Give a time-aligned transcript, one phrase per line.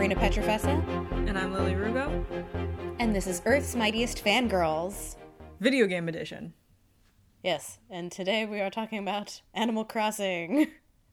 [0.00, 2.24] Karina Petrofessa, And I'm Lily Rugo.
[2.98, 5.16] and this is Earth's Mightiest Fangirls.
[5.60, 6.54] Video game edition.
[7.42, 10.68] Yes, and today we are talking about Animal Crossing.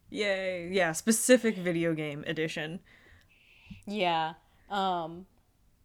[0.10, 0.70] Yay.
[0.72, 2.80] Yeah, specific video game edition.
[3.86, 4.36] yeah.
[4.70, 5.26] Um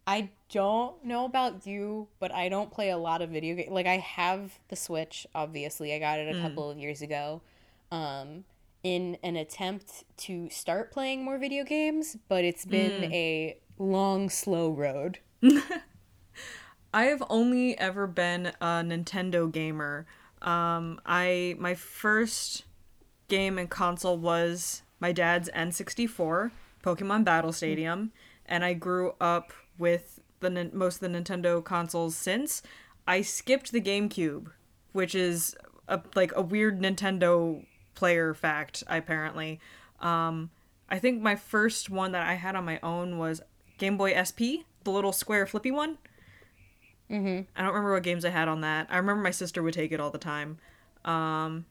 [0.07, 3.73] I don't know about you, but I don't play a lot of video games.
[3.73, 5.93] Like I have the Switch, obviously.
[5.93, 7.43] I got it a couple of years ago.
[7.91, 8.45] Um
[8.83, 14.71] in an attempt to start playing more video games, but it's been a long slow
[14.71, 15.19] road.
[16.95, 20.07] I have only ever been a Nintendo gamer.
[20.43, 22.65] Um, I my first
[23.29, 26.51] game and console was my dad's N64,
[26.83, 28.13] Pokemon Battle Stadium,
[28.47, 32.63] and I grew up with the most of the Nintendo consoles since.
[33.07, 34.49] I skipped the GameCube,
[34.93, 35.57] which is
[35.89, 39.61] a, like a weird Nintendo player fact apparently.
[40.01, 40.51] Um,
[40.89, 43.41] I think my first one that I had on my own was
[43.79, 45.99] Game Boy SP, the little square flippy one.
[47.55, 48.89] I don't remember what games I had on that.
[48.91, 50.59] I remember my sister would take it all the time.
[51.05, 51.67] Um,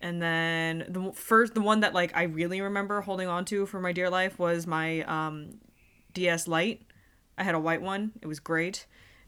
[0.00, 3.80] and then the first, the one that like I really remember holding on to for
[3.80, 5.58] my dear life was my um,
[6.14, 6.82] DS Lite.
[7.36, 8.12] I had a white one.
[8.22, 8.86] It was great,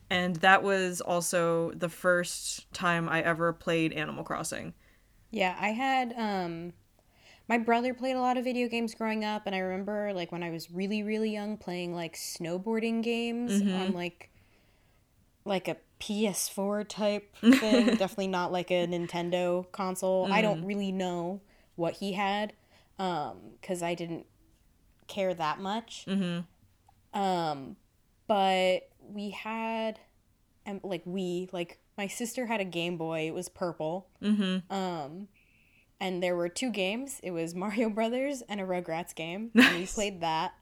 [0.09, 4.75] and that was also the first time I ever played Animal Crossing.
[5.31, 6.73] Yeah, I had um
[7.49, 10.43] my brother played a lot of video games growing up and I remember like when
[10.43, 14.31] I was really really young playing like snowboarding games on like
[15.45, 20.29] like a PS4 type thing, definitely not like a Nintendo console.
[20.31, 21.41] I don't really know
[21.77, 22.53] what he had
[22.99, 24.27] um cuz I didn't
[25.07, 26.05] care that much.
[27.15, 27.77] Um
[28.27, 29.99] but we had
[30.65, 33.27] and like we like my sister had a Game Boy.
[33.27, 34.09] It was purple.
[34.71, 35.29] Um,
[36.01, 37.21] and there were two games.
[37.23, 39.51] It was Mario Brothers and a Rugrats game.
[39.55, 40.55] And we played that.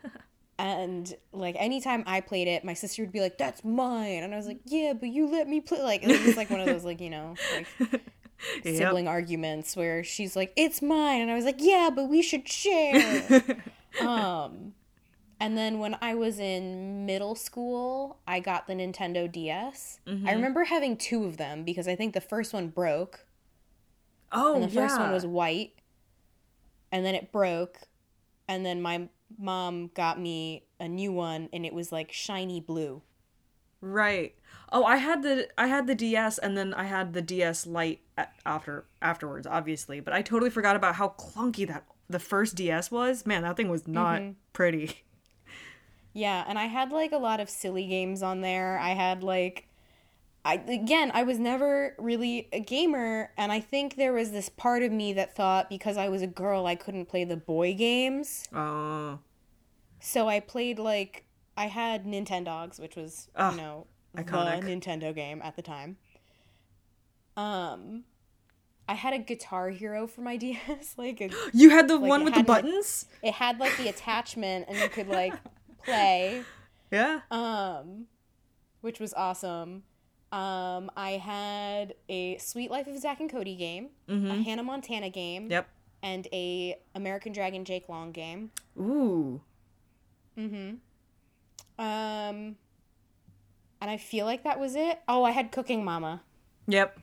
[0.58, 4.38] and like anytime I played it, my sister would be like, "That's mine," and I
[4.38, 6.86] was like, "Yeah, but you let me play." Like it was like one of those
[6.86, 7.34] like you know
[7.78, 8.02] like
[8.62, 12.48] sibling arguments where she's like, "It's mine," and I was like, "Yeah, but we should
[12.48, 13.44] share."
[14.00, 14.72] um,
[15.40, 20.00] and then when I was in middle school, I got the Nintendo DS.
[20.06, 20.26] I mm-hmm.
[20.26, 23.26] remember having two of them because I think the first one broke
[24.30, 24.82] Oh, and the yeah.
[24.82, 25.72] first one was white
[26.92, 27.78] and then it broke
[28.46, 33.02] and then my mom got me a new one and it was like shiny blue
[33.80, 34.34] Right.
[34.72, 38.00] Oh, I had the I had the DS and then I had the DS Lite
[38.44, 40.00] after afterwards, obviously.
[40.00, 43.24] But I totally forgot about how clunky that the first DS was.
[43.24, 44.32] Man, that thing was not mm-hmm.
[44.52, 45.02] pretty.
[46.18, 49.68] yeah and i had like a lot of silly games on there i had like
[50.44, 54.82] i again i was never really a gamer and i think there was this part
[54.82, 58.48] of me that thought because i was a girl i couldn't play the boy games
[58.52, 59.18] Oh,
[60.00, 61.24] so i played like
[61.56, 63.86] i had nintendogs which was Ugh, you know
[64.16, 64.62] iconic.
[64.64, 65.96] the nintendo game at the time
[67.36, 68.04] um
[68.88, 72.24] i had a guitar hero for my ds like a, you had the Like, one
[72.24, 73.06] with the buttons?
[73.22, 75.34] it had like the attachment and you could like
[75.84, 76.42] play
[76.90, 77.20] Yeah.
[77.30, 78.06] um
[78.80, 79.82] which was awesome
[80.32, 85.42] um i had a sweet life of zach and cody game a hannah montana game
[85.44, 85.52] Mm-hmm.
[85.52, 85.68] Yep.
[86.02, 89.40] and a american dragon jake long game Ooh.
[90.38, 90.74] Mm-hmm.
[91.84, 92.56] Um
[93.80, 96.22] and i feel like that was it oh i had cooking mama
[96.66, 96.98] Yep.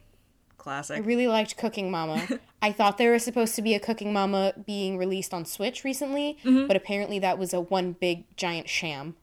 [0.58, 0.98] Classic.
[0.98, 2.28] I really liked cooking mama
[2.66, 6.38] i thought there was supposed to be a cooking mama being released on switch recently
[6.44, 6.68] mm-hmm.
[6.68, 9.16] but apparently that was a one big giant sham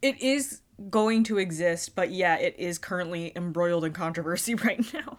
[0.00, 5.18] It is going to exist, but yeah, it is currently embroiled in controversy right now.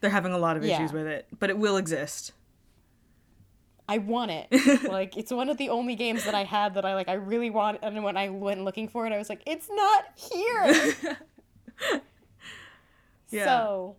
[0.00, 0.76] They're having a lot of Yeah.
[0.76, 2.30] issues with it, but it will exist.
[3.88, 4.46] I want it.
[4.98, 7.50] like it's one of the only games that I had that I like I really
[7.50, 11.20] want and when I went looking for it I was like it's not here.
[13.30, 13.46] Yeah.
[13.46, 13.96] So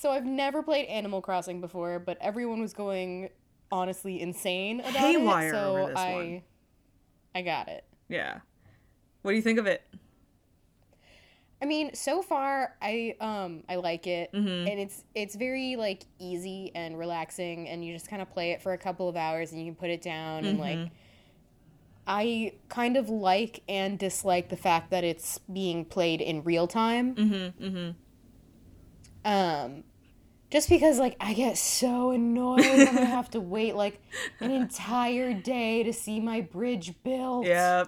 [0.00, 3.30] so I've never played Animal Crossing before, but everyone was going
[3.72, 5.50] honestly insane about Haywire it.
[5.50, 6.42] So I one.
[7.34, 7.84] I got it.
[8.08, 8.38] Yeah.
[9.22, 9.82] What do you think of it?
[11.60, 14.68] I mean, so far I um I like it Mm-hmm.
[14.68, 18.62] and it's it's very like easy and relaxing and you just kind of play it
[18.62, 20.82] for a couple of hours and you can put it down and Mm-hmm.
[20.82, 20.90] like
[22.06, 27.14] I kind of like and dislike the fact that it's being played in real time.
[27.16, 27.64] Mm-hmm.
[27.64, 27.90] Mm-hmm.
[29.30, 29.84] Um
[30.50, 34.00] just because like I get so annoyed when I have to wait like
[34.40, 37.46] an entire day to see my bridge built.
[37.46, 37.84] Yeah.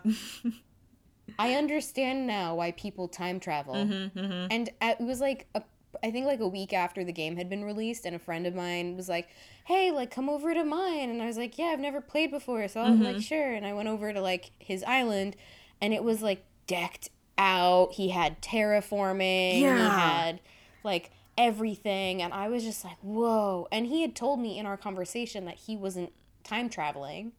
[1.38, 3.74] I understand now why people time travel.
[3.74, 5.62] Mm-hmm, And uh, it was like a
[6.04, 8.54] I think like a week after the game had been released, and a friend of
[8.54, 9.28] mine was like,
[9.64, 12.68] "Hey, like come over to mine," and I was like, "Yeah, I've never played before,"
[12.68, 15.34] so I was like, "Sure," and I went over to like his island,
[15.80, 17.92] and it was like decked out.
[17.94, 19.52] He had terraforming.
[19.54, 19.90] He Yeah.
[19.98, 20.40] had
[20.84, 21.10] like
[21.40, 25.46] everything, and I was just like, "Whoa!" And he had told me in our conversation
[25.46, 26.12] that he wasn't
[26.44, 27.32] time traveling.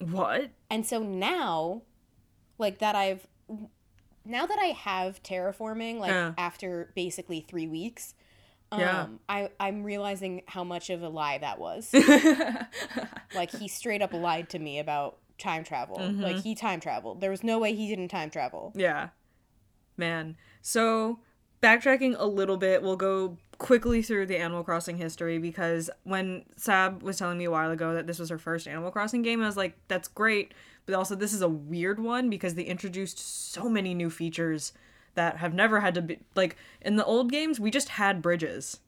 [0.00, 0.50] What?
[0.68, 1.82] And so now,
[2.58, 3.26] like that I've
[4.24, 6.34] now that I have terraforming, like Yeah.
[6.36, 8.14] after basically three weeks,
[8.72, 9.06] um, Yeah.
[9.28, 11.92] I I'm realizing how much of a lie that was.
[13.34, 15.98] like he straight up lied to me about time travel.
[15.98, 16.20] Mm-hmm.
[16.22, 17.20] Like he time traveled.
[17.20, 18.72] There was no way he didn't time travel.
[18.74, 19.10] Yeah.
[19.96, 20.36] Man.
[20.62, 21.20] So,
[21.62, 27.02] backtracking a little bit, we'll go quickly through the Animal Crossing history because when Sab
[27.02, 29.46] was telling me a while ago that this was her first Animal Crossing game, I
[29.46, 30.54] was like, that's great.
[30.86, 34.72] But also, this is a weird one because they introduced so many new features
[35.14, 36.18] that have never had to be.
[36.34, 38.80] Like, in the old games, we just had bridges.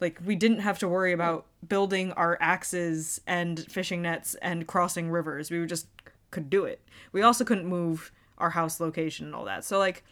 [0.00, 5.10] Like, we didn't have to worry about building our axes and fishing nets and crossing
[5.10, 5.50] rivers.
[5.50, 5.86] We just
[6.30, 6.80] could do it.
[7.12, 9.64] We also couldn't move our house location and all that.
[9.64, 10.02] So, like,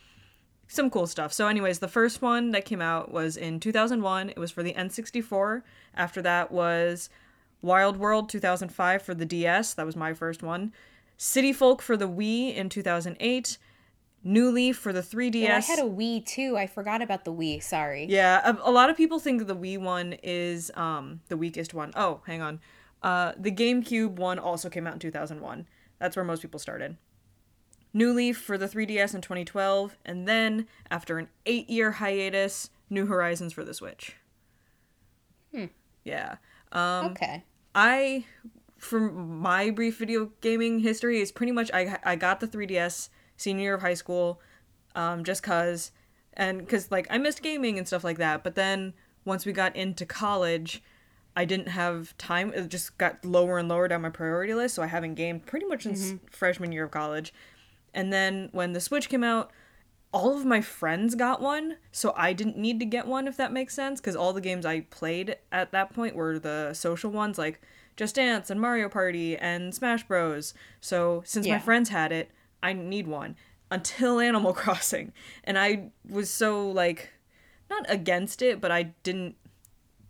[0.70, 1.32] some cool stuff.
[1.32, 4.30] So, anyways, the first one that came out was in 2001.
[4.30, 5.62] It was for the N64.
[5.94, 7.10] After that was
[7.60, 9.74] Wild World 2005 for the DS.
[9.74, 10.72] That was my first one.
[11.16, 13.58] City Folk for the Wii in 2008.
[14.22, 15.44] New Leaf for the 3DS.
[15.44, 16.56] And I had a Wii too.
[16.56, 17.62] I forgot about the Wii.
[17.62, 18.06] Sorry.
[18.08, 21.92] Yeah, a, a lot of people think the Wii one is um the weakest one.
[21.96, 22.60] Oh, hang on.
[23.02, 25.66] Uh the GameCube one also came out in 2001.
[25.98, 26.96] That's where most people started.
[27.92, 33.52] New Leaf for the 3DS in 2012, and then after an 8-year hiatus, New Horizons
[33.52, 34.16] for the Switch.
[35.54, 35.66] Hmm.
[36.04, 36.36] Yeah.
[36.72, 37.44] Um Okay.
[37.74, 38.24] I
[38.78, 43.62] from my brief video gaming history is pretty much I I got the 3DS senior
[43.62, 44.40] year of high school
[44.94, 45.92] um just cuz
[46.34, 48.94] and cuz like I missed gaming and stuff like that but then
[49.24, 50.82] once we got into college
[51.36, 54.82] I didn't have time it just got lower and lower down my priority list so
[54.82, 57.32] I haven't gamed pretty much since freshman year of college
[57.94, 59.50] and then when the Switch came out
[60.12, 63.52] all of my friends got one, so I didn't need to get one if that
[63.52, 67.38] makes sense because all the games I played at that point were the social ones
[67.38, 67.60] like
[67.96, 70.52] Just Dance and Mario Party and Smash Bros.
[70.80, 72.30] So since my friends had it,
[72.62, 73.36] I didn't need one
[73.70, 75.12] until Animal Crossing.
[75.44, 77.10] And I was so like
[77.70, 79.36] not against it, but I didn't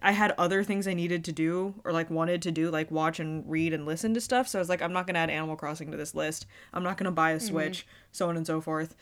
[0.02, 3.20] I had other things I needed to do or like wanted to do, like watch
[3.20, 4.48] and read and listen to stuff.
[4.48, 6.46] So I was like, I'm not gonna add Animal Crossing to this list.
[6.72, 8.96] I'm not gonna buy a Switch, so on and so forth.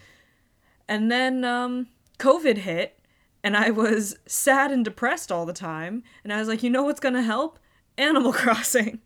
[0.88, 2.98] And then um, COVID hit,
[3.44, 6.02] and I was sad and depressed all the time.
[6.24, 7.58] And I was like, you know what's gonna help?
[7.96, 9.00] Animal Crossing.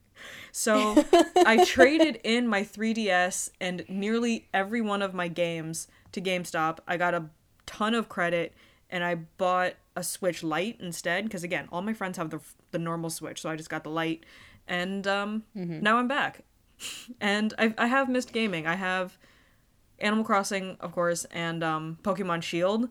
[0.52, 1.04] So
[1.36, 6.78] I traded in my 3DS and nearly every one of my games to GameStop.
[6.86, 7.30] I got a
[7.66, 8.54] ton of credit
[8.90, 12.40] and I bought a Switch Lite instead because again, all my friends have the
[12.70, 14.24] the normal Switch, so I just got the Lite,
[14.66, 16.44] and um, now I'm back.
[17.20, 18.66] And I I have missed gaming.
[18.66, 19.16] I have
[20.00, 22.88] Animal Crossing, of course, and um, Pokemon Shield.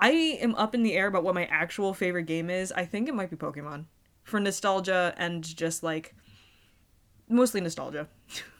[0.00, 2.72] I am up in the air about what my actual favorite game is.
[2.72, 3.84] I think it might be Pokemon
[4.24, 6.16] for nostalgia and just like
[7.28, 8.08] mostly nostalgia.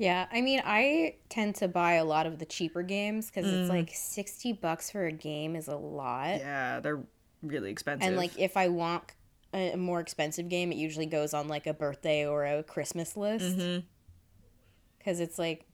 [0.00, 3.60] Yeah, I mean, I tend to buy a lot of the cheaper games because Mm.
[3.60, 6.38] it's like 60 bucks for a game is a lot.
[6.38, 7.02] Yeah, they're
[7.42, 8.08] really expensive.
[8.08, 9.04] And like if I want
[9.52, 13.44] a more expensive game, it usually goes on like a birthday or a Christmas list.
[13.58, 13.84] Mm-hmm.
[15.04, 15.66] Cuz it's like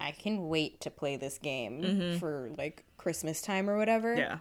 [0.00, 4.16] I can wait to play this game for like Christmas time or whatever.
[4.16, 4.20] Mm-hmm.
[4.20, 4.38] yeah,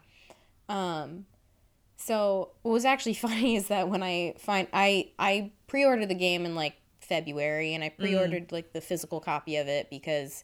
[0.69, 1.25] Um
[1.97, 6.45] so what was actually funny is that when I find I I pre-ordered the game
[6.45, 6.75] in like
[7.05, 7.97] February and I Mm.
[7.97, 10.43] pre-ordered like the physical copy of it because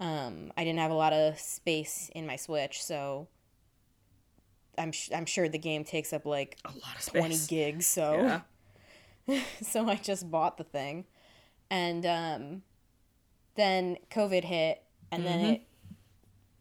[0.00, 3.28] um I didn't have a lot of space in my Switch, so
[4.78, 7.20] I'm sh- I'm sure the game takes up like a lot of space.
[7.20, 8.40] 20 gigs, so
[9.26, 9.40] Yeah.
[9.62, 11.04] so I just bought the thing.
[11.70, 12.62] And um
[13.54, 15.52] then COVID hit and then Mm-hmm.
[15.52, 15.62] it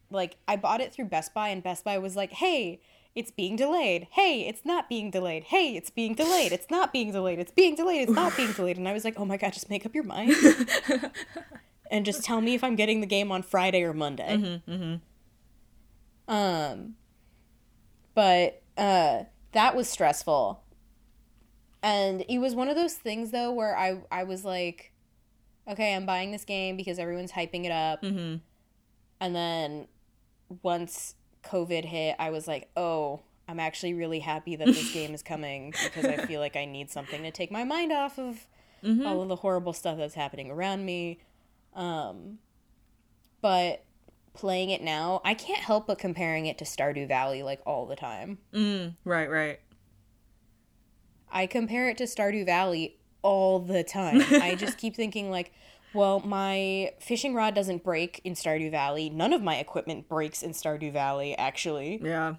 [0.09, 2.81] like I bought it through Best Buy and Best Buy was like, "Hey,
[3.15, 4.07] it's being delayed.
[4.11, 5.43] Hey, it's not being delayed.
[5.45, 6.51] Hey, it's being delayed.
[6.51, 7.39] It's not being delayed.
[7.39, 8.03] It's being delayed.
[8.03, 10.03] It's not being delayed." And I was like, "Oh my god, just make up your
[10.05, 10.33] mind."
[11.91, 14.59] and just tell me if I'm getting the game on Friday or Monday.
[14.67, 14.95] Mm-hmm,
[16.33, 16.95] Um,
[18.13, 20.63] but uh, that was stressful,
[21.83, 24.93] and it was one of those things though where I I was like,
[25.67, 28.35] okay, I'm buying this game because everyone's hyping it up, Mm-hmm.
[29.19, 29.87] and then
[30.63, 33.21] once COVID hit, I was like, oh.
[33.47, 36.89] I'm actually really happy that this game is coming because I feel like I need
[36.89, 38.47] something to take my mind off of
[38.83, 39.05] Mm-hmm.
[39.05, 41.19] all of the horrible stuff that's happening around me.
[41.75, 42.39] Um,
[43.41, 43.83] but
[44.33, 47.95] playing it now, I can't help but comparing it to Stardew Valley like all the
[47.95, 48.39] time.
[48.53, 49.59] Mm, right, right.
[51.31, 54.21] I compare it to Stardew Valley all the time.
[54.41, 55.51] I just keep thinking like,
[55.93, 59.09] well, my fishing rod doesn't break in Stardew Valley.
[59.09, 61.99] None of my equipment breaks in Stardew Valley, actually.
[62.03, 62.35] Yeah.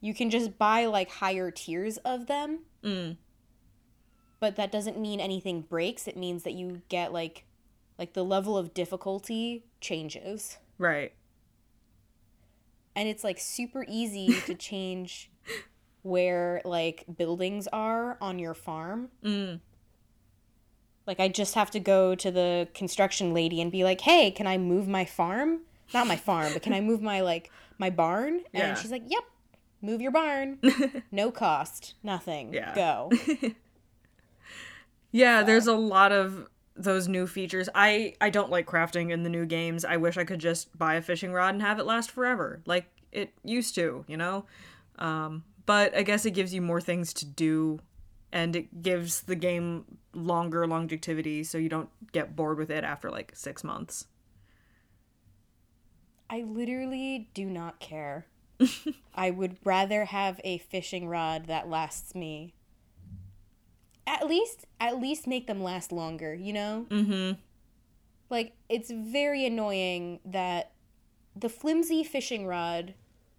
[0.00, 2.60] You can just buy like higher tiers of them.
[2.82, 3.16] Mm.
[4.38, 6.08] But that doesn't mean anything breaks.
[6.08, 7.44] It means that you get like
[7.98, 10.56] like the level of difficulty changes.
[10.78, 11.12] Right.
[12.96, 15.30] And it's like super easy to change
[16.02, 19.10] where like buildings are on your farm.
[19.22, 19.60] Mm.
[21.10, 24.46] Like I just have to go to the construction lady and be like, "Hey, can
[24.46, 25.62] I move my farm?
[25.92, 28.68] Not my farm, but can I move my like my barn?" Yeah.
[28.68, 29.24] And she's like, "Yep.
[29.82, 30.60] Move your barn.
[31.10, 31.94] no cost.
[32.04, 32.54] Nothing.
[32.54, 32.76] Yeah.
[32.76, 33.10] Go."
[35.12, 37.68] Yeah, there's a lot of those new features.
[37.74, 39.84] I I don't like crafting in the new games.
[39.84, 42.86] I wish I could just buy a fishing rod and have it last forever, like
[43.10, 44.46] it used to, you know.
[45.00, 47.80] Um, but I guess it gives you more things to do,
[48.32, 49.84] and it gives the game
[50.14, 54.06] longer longevity, so you don't get bored with it after like six months.
[56.28, 58.26] I literally do not care.
[59.14, 62.54] I would rather have a fishing rod that lasts me.
[64.06, 66.86] At least at least make them last longer, you know?
[66.88, 67.40] Mm-hmm.
[68.28, 70.72] Like it's very annoying that
[71.34, 72.94] the flimsy fishing rod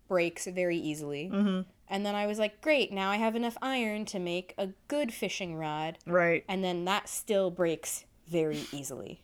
[0.07, 1.29] breaks very easily.
[1.33, 1.69] Mm-hmm.
[1.91, 5.13] And then I was like, great, now I have enough iron to make a good
[5.13, 5.97] fishing rod.
[6.07, 6.43] Right.
[6.47, 9.21] And then that still breaks very easily.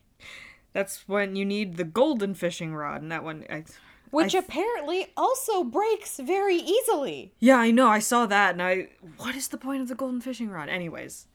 [0.74, 3.46] That's when you need the golden fishing rod, and that one.
[3.50, 3.64] I,
[4.12, 7.34] Which I- apparently also breaks very easily.
[7.40, 7.88] yeah, I know.
[7.88, 8.90] I saw that, and I.
[9.18, 10.70] What is the point of the golden fishing rod?
[10.70, 11.28] Anyways.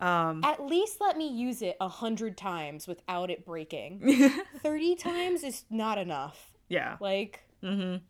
[0.00, 0.42] Um.
[0.44, 4.02] At least let me use it a hundred times without it breaking.
[4.62, 6.52] Thirty times is not enough.
[6.68, 6.96] yeah.
[7.00, 8.04] Like, Mm-hmm.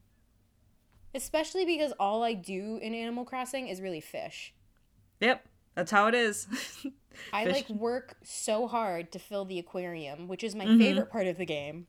[1.15, 4.53] Especially because all I do in Animal Crossing is really fish.
[5.21, 5.45] Yep.
[5.75, 6.47] That's how it is.
[7.33, 10.79] I like work so hard to fill the aquarium, which is my Mm-hmm.
[10.81, 11.87] favorite part of the game.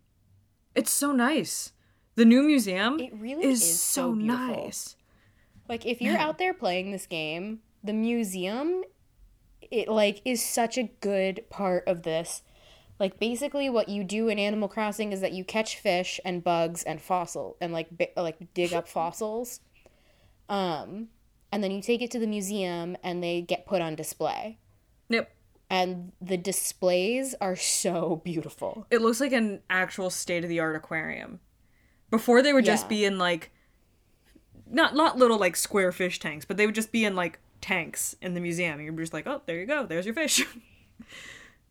[0.74, 1.72] it's so nice.
[2.16, 4.96] The new museum It really is, is so, so nice.
[5.68, 8.84] Like if you're out there playing this game, the museum
[9.72, 12.42] it like is such a good part of this.
[13.00, 16.84] Like basically what you do in Animal Crossing is that you catch fish and bugs
[16.84, 19.60] and fossil and like bi- like dig up fossils.
[20.50, 21.10] Um
[21.52, 24.58] and then you take it to the museum and they get put on display.
[25.10, 25.32] Yep.
[25.70, 28.86] And the displays are so beautiful.
[28.92, 31.40] It looks like an actual state of the art aquarium.
[32.12, 32.90] Before they would just Yeah.
[32.90, 33.52] be in like
[34.68, 38.16] not not little like square fish tanks, but they would just be in like tanks
[38.22, 38.76] in the museum.
[38.80, 40.46] And You're just like, oh, there you go, there's your fish.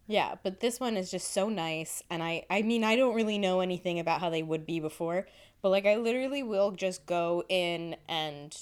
[0.06, 3.38] Yeah, but this one is just so nice and I I mean I don't really
[3.38, 5.26] know anything about how they would be before,
[5.62, 8.54] but like I literally will just go in and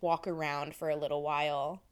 [0.00, 1.82] walk around for a little while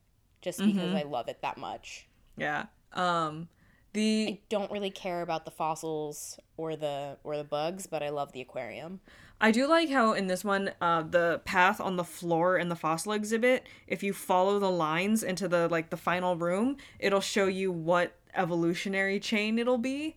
[0.42, 2.06] just because I love it that much.
[2.36, 2.66] yeah.
[2.92, 3.48] Um.
[3.94, 8.08] The I don't really care about the fossils or the or the bugs, but I
[8.10, 9.00] love the aquarium.
[9.40, 12.76] I do like how in this one, uh, the path on the floor in the
[12.76, 17.46] fossil exhibit, if you follow the lines into the like the final room, it'll show
[17.46, 20.16] you what evolutionary chain it'll be.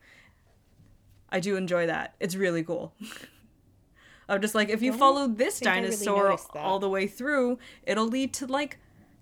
[1.29, 2.15] I do enjoy that.
[2.19, 2.93] It's really cool.
[4.29, 8.07] I'm just like if you follow this I really dinosaur all the way through, it'll
[8.07, 8.77] lead to like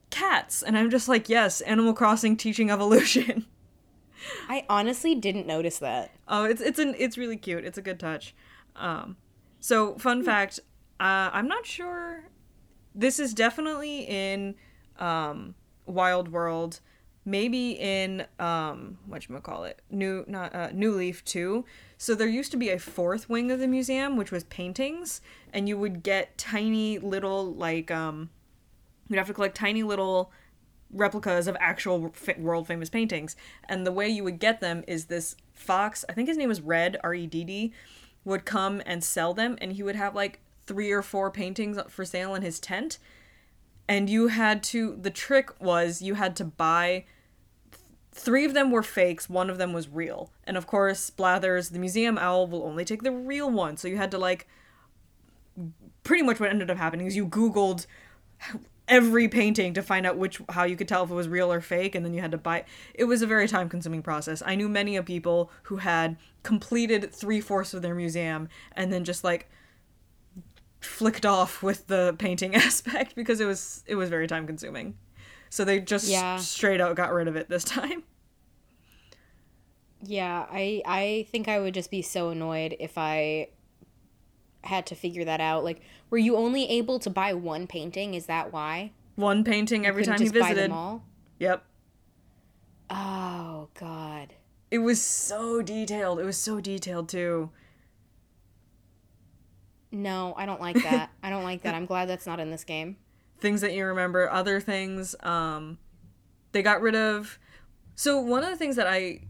[0.09, 3.45] cats, and I'm just like, yes, Animal Crossing teaching evolution.
[4.49, 6.11] I honestly didn't notice that.
[6.27, 7.65] Oh, it's it's an it's really cute.
[7.65, 8.33] It's a good touch.
[8.75, 9.17] Um,
[9.59, 10.59] so fun fact,
[10.99, 12.23] uh, I'm not sure.
[12.93, 14.55] This is definitely in
[14.97, 16.79] um, Wild World,
[17.25, 21.65] maybe in um, what you call it, New not uh, New Leaf too.
[21.97, 25.67] So there used to be a fourth wing of the museum, which was paintings, and
[25.67, 28.29] you would get tiny little like um,
[29.09, 30.31] you'd have to collect tiny little
[30.91, 33.35] replicas of actual world famous paintings.
[33.67, 36.61] And the way you would get them is this fox, I think his name was
[36.61, 37.73] Redd, R E D D,
[38.23, 39.57] would come and sell them.
[39.59, 42.99] And he would have like three or four paintings for sale in his tent.
[43.87, 47.05] And you had to, the trick was you had to buy.
[48.17, 50.31] Three of them were fakes, one of them was real.
[50.45, 53.75] And of course, Blathers, the museum owl, will only take the real one.
[53.75, 54.47] So you had to like
[56.03, 57.85] pretty much what ended up happening is you googled
[58.87, 61.59] every painting to find out which how you could tell if it was real or
[61.59, 64.53] fake and then you had to buy it was a very time consuming process i
[64.53, 69.49] knew many of people who had completed three-fourths of their museum and then just like
[70.81, 74.95] flicked off with the painting aspect because it was it was very time consuming
[75.55, 76.35] so they just Yeah.
[76.35, 78.03] straight out got rid of it this time
[80.07, 83.47] Yeah, I I think I would just be so annoyed if I
[84.63, 85.63] had to figure that out.
[85.63, 85.81] Like,
[86.11, 88.13] were you only able to buy one painting?
[88.13, 88.91] Is that why?
[89.15, 90.69] One painting every Couldn't time he just buy visited.
[90.69, 91.03] them all?
[91.39, 91.63] Yep.
[92.91, 94.33] Oh God.
[94.69, 96.19] It was so detailed.
[96.19, 97.49] It was so detailed too.
[99.91, 101.09] No, I don't like that.
[101.23, 101.73] I don't like that.
[101.73, 102.97] I'm glad that's not in this game.
[103.39, 105.15] Things that you remember, other things.
[105.21, 105.77] Um,
[106.51, 107.37] they got rid of.
[107.95, 109.21] So one of the things that I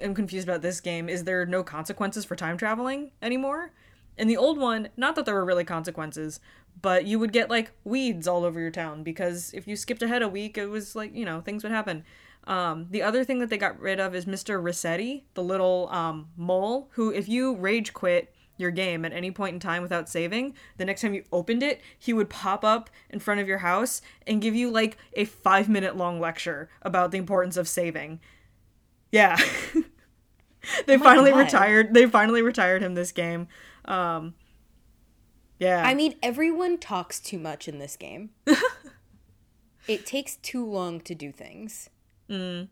[0.00, 3.72] am confused about this game is there are no consequences for time traveling anymore.
[4.16, 6.40] In the old one, not that there were really consequences,
[6.80, 10.22] but you would get like weeds all over your town because if you skipped ahead
[10.22, 12.04] a week, it was like you know things would happen.
[12.46, 14.62] Um, the other thing that they got rid of is Mr.
[14.62, 19.54] Resetti, the little um, mole, who if you rage quit your game at any point
[19.54, 23.18] in time without saving, the next time you opened it, he would pop up in
[23.18, 27.18] front of your house and give you like a five minute long lecture about the
[27.18, 28.20] importance of saving.
[29.10, 29.36] Yeah.
[30.86, 31.38] they Oh finally God.
[31.38, 33.48] retired they finally retired him this game.
[33.84, 34.34] Um
[35.58, 35.82] Yeah.
[35.84, 38.30] I mean, everyone talks too much in this game.
[39.88, 41.90] it takes too long to do things.
[42.30, 42.68] Mm.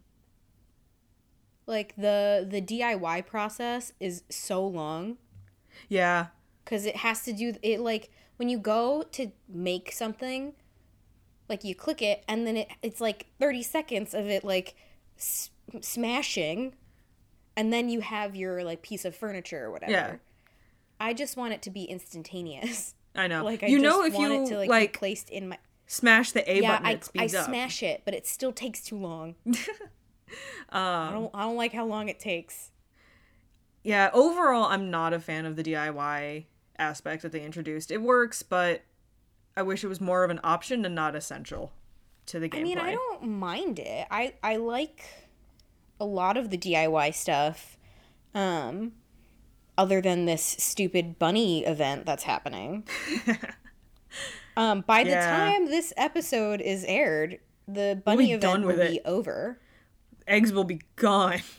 [1.66, 5.18] Like the the DIY process is so long
[5.88, 6.26] yeah.
[6.64, 10.54] because it has to do it like when you go to make something,
[11.48, 14.74] like you click it and then it it's like thirty seconds of it like
[15.16, 15.50] s-
[15.80, 16.74] smashing,
[17.56, 19.92] and then you have your like piece of furniture or whatever.
[19.92, 20.14] Yeah.
[20.98, 22.94] I just want it to be instantaneous.
[23.14, 23.44] I know.
[23.44, 25.50] Like I you just know if want you it to like, like, be placed in
[25.50, 27.46] my smash the A yeah, button I, it I up.
[27.46, 29.34] smash it, but it still takes too long.
[29.46, 29.54] Um,
[30.70, 32.71] I don't I don't like how long it takes.
[33.82, 36.44] Yeah, overall, I'm not a fan of the DIY
[36.78, 37.90] aspect that they introduced.
[37.90, 38.82] It works, but
[39.56, 41.72] I wish it was more of an option and not essential
[42.26, 42.60] to the game.
[42.60, 44.06] I mean, I don't mind it.
[44.10, 45.04] I I like
[46.00, 47.76] a lot of the DIY stuff.
[48.34, 48.92] Um
[49.76, 52.86] other than this stupid bunny event that's happening.
[54.56, 55.28] um by the Yeah.
[55.28, 59.58] time this episode is aired, the bunny be event done will be over.
[60.26, 61.40] Eggs will be gone.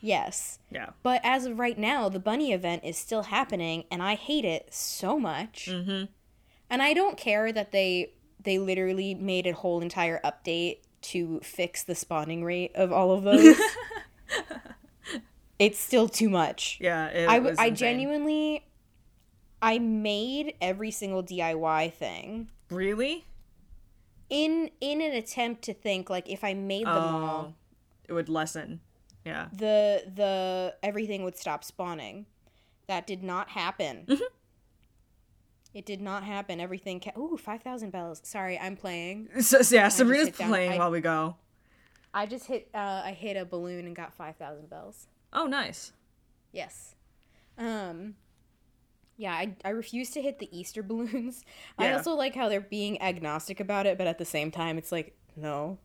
[0.00, 0.58] Yes.
[0.70, 0.90] Yeah.
[1.02, 4.72] But as of right now, the bunny event is still happening, and I hate it
[4.72, 5.68] so much.
[5.70, 6.04] Mm-hmm.
[6.70, 11.82] And I don't care that they they literally made a whole entire update to fix
[11.82, 13.56] the spawning rate of all of those.
[15.58, 16.78] it's still too much.
[16.80, 17.76] Yeah, it I, was I insane.
[17.76, 18.64] genuinely
[19.60, 23.24] I made every single DIY thing Really?
[24.28, 27.54] in in an attempt to think like if I made them all Oh,
[28.08, 28.80] it would lessen.
[29.24, 29.48] Yeah.
[29.52, 32.26] the the everything would stop spawning.
[32.88, 34.04] That did not happen.
[34.08, 34.24] Mm-hmm.
[35.74, 36.60] It did not happen.
[36.60, 37.16] Everything kept.
[37.16, 38.20] Ooh, five thousand bells.
[38.24, 39.28] Sorry, I'm playing.
[39.40, 41.36] So, so yeah, Sabrina's playing I- while we go.
[42.14, 42.68] I just hit.
[42.74, 45.06] Uh, I hit a balloon and got five thousand bells.
[45.32, 45.92] Oh, nice.
[46.52, 46.94] Yes.
[47.56, 48.16] Um.
[49.16, 51.44] Yeah, I, I refuse to hit the Easter balloons.
[51.78, 54.90] I also like how they're being agnostic about it, but at the same time, it's
[54.90, 55.78] like no,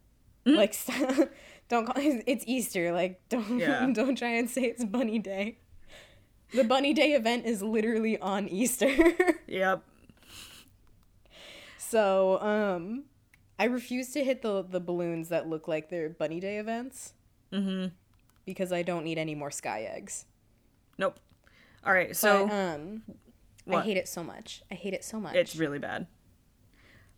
[0.48, 0.56] Mm-hmm.
[0.58, 1.30] like
[1.70, 2.92] don't call it, it's Easter.
[2.92, 3.86] Like don't Yeah.
[3.94, 5.58] don't try and say it's Bunny Day.
[6.54, 8.94] The Bunny Day event is literally on Easter.
[9.48, 9.82] Yep.
[11.78, 13.04] so um,
[13.60, 17.14] I refuse to hit the the balloons that look like they're Bunny Day events
[17.54, 17.94] Mm-hmm.
[18.46, 20.26] because I don't need any more sky eggs.
[20.98, 21.18] Nope.
[21.86, 23.02] All right, so But, um,
[23.74, 24.62] I hate it so much.
[24.70, 25.34] I hate it so much.
[25.36, 26.08] it's really bad.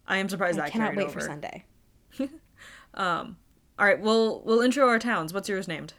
[0.07, 1.19] I am surprised I that cannot wait over.
[1.19, 1.65] for Sunday.
[2.93, 3.37] Um.
[3.77, 5.33] All right, we'll we'll intro our towns.
[5.33, 5.93] What's yours named?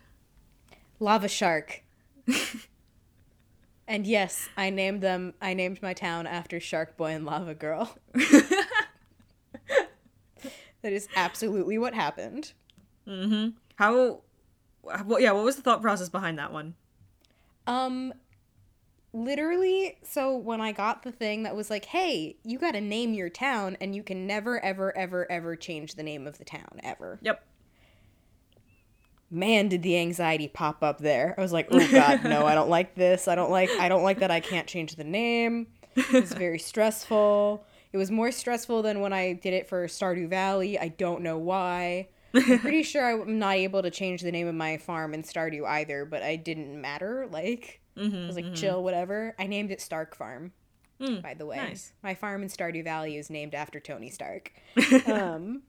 [0.98, 1.82] Lava Shark.
[3.88, 5.34] and yes, I named them.
[5.40, 7.96] I named my town after Shark Boy and Lava Girl.
[8.14, 8.68] that
[10.82, 12.52] is absolutely what happened.
[13.08, 13.50] Mm-hmm.
[13.76, 14.20] How?
[14.82, 15.32] Well, yeah.
[15.32, 16.74] What was the thought process behind that one?
[17.66, 18.12] Um,
[19.12, 23.14] literally, so when I got the thing that was like, "Hey, you got to name
[23.14, 26.80] your town, and you can never, ever, ever, ever change the name of the town
[26.82, 27.44] ever." Yep.
[29.30, 31.34] man did the anxiety pop up there.
[31.38, 33.28] I was like oh god no i don't like this.
[33.28, 35.68] I don't like i don't like that i can't change the name.
[35.96, 37.64] It's very stressful.
[37.92, 40.78] It was more stressful than when i did it for stardew valley.
[40.78, 42.08] I don't know why.
[42.34, 45.64] I'm pretty sure i'm not able to change the name of my farm in stardew
[45.66, 49.80] either but i didn't matter like Mm-hmm, i was like chill whatever i named it
[49.80, 50.52] stark farm
[51.00, 51.92] Mm, by the way nice.
[52.02, 54.52] my farm in stardew valley is named after tony stark
[55.06, 55.62] um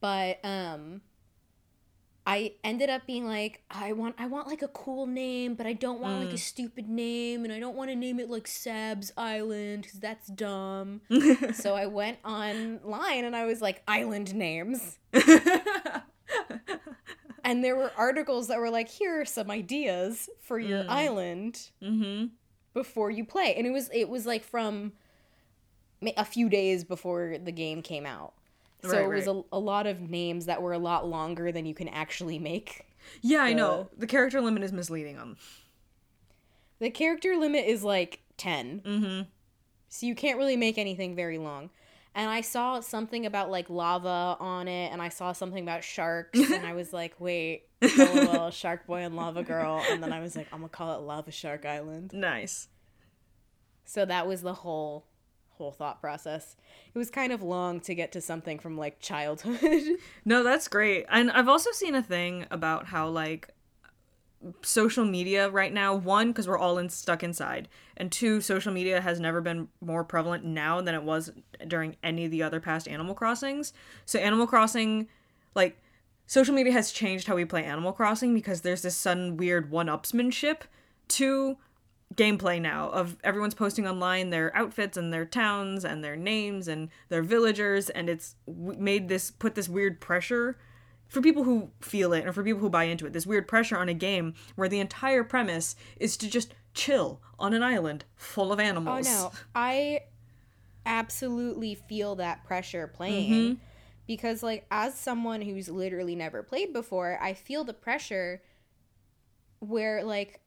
[0.00, 1.00] but um
[2.26, 5.74] I ended up being like I want I want like a cool name but I
[5.74, 6.34] don't want like Mm.
[6.34, 10.28] a stupid name and I don't want to name it like Sab's Island cuz that's
[10.28, 11.02] dumb.
[11.52, 14.98] so I went online and I was like island names
[17.44, 20.88] and there were articles that were like here are some ideas for your Mm.
[20.88, 22.26] island mm-hmm.
[22.72, 23.54] before you play.
[23.54, 24.92] And it was it was like from
[26.16, 28.34] a few days before the game came out.
[28.82, 29.44] So right, it was right.
[29.52, 32.86] a, a lot of names that were a lot longer than you can actually make.
[33.22, 33.88] Yeah, I know.
[33.96, 35.36] The character limit is misleading them.
[36.78, 38.80] The character limit is like 10.
[38.84, 39.22] Mm-hmm.
[39.88, 41.70] So you can't really make anything very long.
[42.14, 46.38] And I saw something about like lava on it, and I saw something about sharks,
[46.50, 49.82] and I was like, wait, lol, Shark Boy and Lava Girl.
[49.90, 52.12] And then I was like, I'm gonna call it Lava Shark Island.
[52.12, 52.68] Nice.
[53.84, 55.06] So that was the whole
[55.56, 56.56] whole thought process.
[56.94, 59.82] It was kind of long to get to something from like childhood.
[60.24, 61.06] no, that's great.
[61.08, 63.53] And I've also seen a thing about how like
[64.62, 69.00] social media right now one because we're all in, stuck inside and two social media
[69.00, 71.32] has never been more prevalent now than it was
[71.66, 73.72] during any of the other past animal crossings.
[74.04, 75.08] So animal crossing
[75.54, 75.80] like
[76.26, 80.62] social media has changed how we play animal crossing because there's this sudden weird one-upsmanship
[81.08, 81.56] to
[82.14, 86.88] gameplay now of everyone's posting online their outfits and their towns and their names and
[87.08, 90.56] their villagers and it's made this put this weird pressure
[91.14, 93.78] for people who feel it or for people who buy into it this weird pressure
[93.78, 98.52] on a game where the entire premise is to just chill on an island full
[98.52, 99.06] of animals.
[99.06, 99.32] Oh no.
[99.54, 100.00] I
[100.84, 103.54] absolutely feel that pressure playing mm-hmm.
[104.08, 108.42] because like as someone who's literally never played before, I feel the pressure
[109.60, 110.40] where like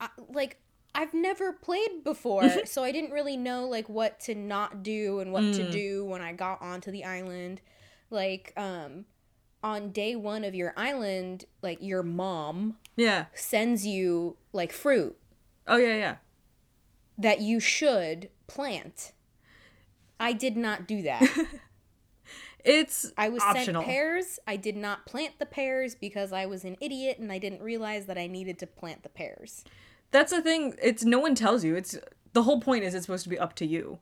[0.00, 0.56] I, like
[0.94, 5.30] I've never played before, so I didn't really know like what to not do and
[5.30, 5.56] what mm.
[5.56, 7.60] to do when I got onto the island.
[8.10, 9.06] Like um
[9.62, 15.16] on day 1 of your island, like your mom yeah sends you like fruit.
[15.66, 16.16] Oh yeah, yeah.
[17.16, 19.12] That you should plant.
[20.18, 21.22] I did not do that.
[22.64, 23.82] it's I was optional.
[23.82, 24.38] sent pears.
[24.46, 28.06] I did not plant the pears because I was an idiot and I didn't realize
[28.06, 29.64] that I needed to plant the pears.
[30.10, 30.74] That's the thing.
[30.82, 31.74] It's no one tells you.
[31.74, 31.96] It's
[32.32, 33.98] the whole point is it's supposed to be up to you.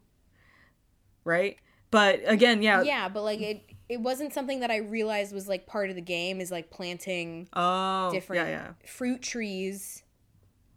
[1.25, 1.59] Right?
[1.91, 2.83] But again, yeah.
[2.83, 6.03] Yeah, but like it it wasn't something that I realized was like part of the
[6.03, 8.87] game is like planting oh, different yeah, yeah.
[8.87, 10.03] fruit trees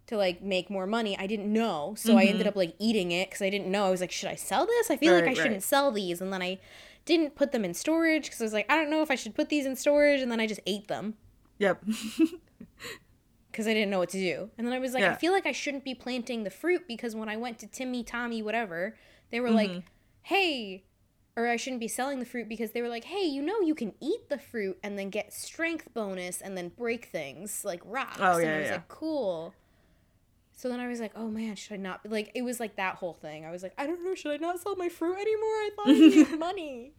[0.07, 1.17] to like make more money.
[1.17, 1.95] I didn't know.
[1.97, 2.19] So mm-hmm.
[2.19, 3.85] I ended up like eating it cuz I didn't know.
[3.85, 4.89] I was like, should I sell this?
[4.89, 6.21] I feel right, like I shouldn't sell these.
[6.21, 6.59] And then I
[7.03, 9.35] didn't put them in storage cuz I was like, I don't know if I should
[9.35, 11.15] put these in storage and then I just ate them.
[11.59, 11.83] Yep.
[13.51, 14.49] because I didn't know what to do.
[14.57, 15.11] And then I was like, yeah.
[15.11, 18.03] I feel like I shouldn't be planting the fruit because when I went to Timmy,
[18.03, 18.95] Tommy, whatever,
[19.29, 19.73] they were mm-hmm.
[19.73, 19.83] like,
[20.23, 20.83] hey,
[21.35, 23.73] or I shouldn't be selling the fruit because they were like, hey, you know, you
[23.73, 28.17] can eat the fruit and then get strength bonus and then break things like rocks.
[28.19, 28.73] Oh, yeah, and I was yeah.
[28.73, 29.53] like, cool.
[30.61, 32.01] So then I was like, oh man, should I not?
[32.05, 33.45] Like, it was like that whole thing.
[33.45, 35.25] I was like, I don't know, should I not sell my fruit anymore?
[35.41, 36.93] I thought I needed money.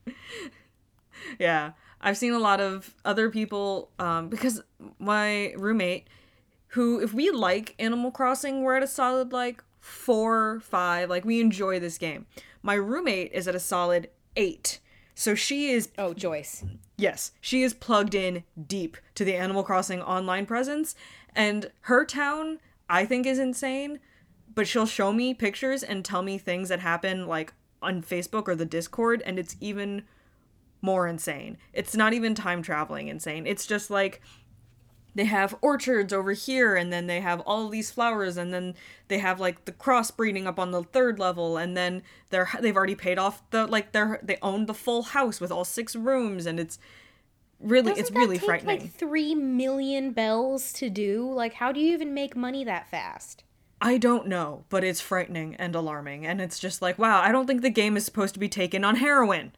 [1.38, 1.72] Yeah.
[2.00, 4.60] I've seen a lot of other people, um, because
[4.98, 6.08] my roommate,
[6.68, 11.10] who, if we like Animal Crossing, we're at a solid like four, five.
[11.10, 12.26] Like, we enjoy this game.
[12.62, 14.80] My roommate is at a solid eight.
[15.14, 15.90] So she is.
[15.98, 16.64] Oh, Joyce.
[16.96, 20.94] Yes, she is plugged in deep to the Animal Crossing online presence.
[21.34, 24.00] And her town, I think, is insane.
[24.54, 28.54] But she'll show me pictures and tell me things that happen, like on Facebook or
[28.54, 30.02] the Discord, and it's even
[30.82, 31.56] more insane.
[31.72, 33.46] It's not even time traveling insane.
[33.46, 34.20] It's just like
[35.14, 38.74] they have orchards over here and then they have all these flowers and then
[39.08, 42.94] they have like the crossbreeding up on the third level and then they're they've already
[42.94, 46.58] paid off the like they're they own the full house with all six rooms and
[46.58, 46.78] it's
[47.60, 51.80] really Doesn't it's really take, frightening like 3 million bells to do like how do
[51.80, 53.44] you even make money that fast
[53.84, 57.48] I don't know, but it's frightening and alarming, and it's just like, wow, I don't
[57.48, 59.50] think the game is supposed to be taken on heroin.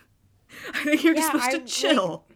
[0.74, 2.24] I think you're yeah, just supposed I, to chill.
[2.26, 2.29] Like,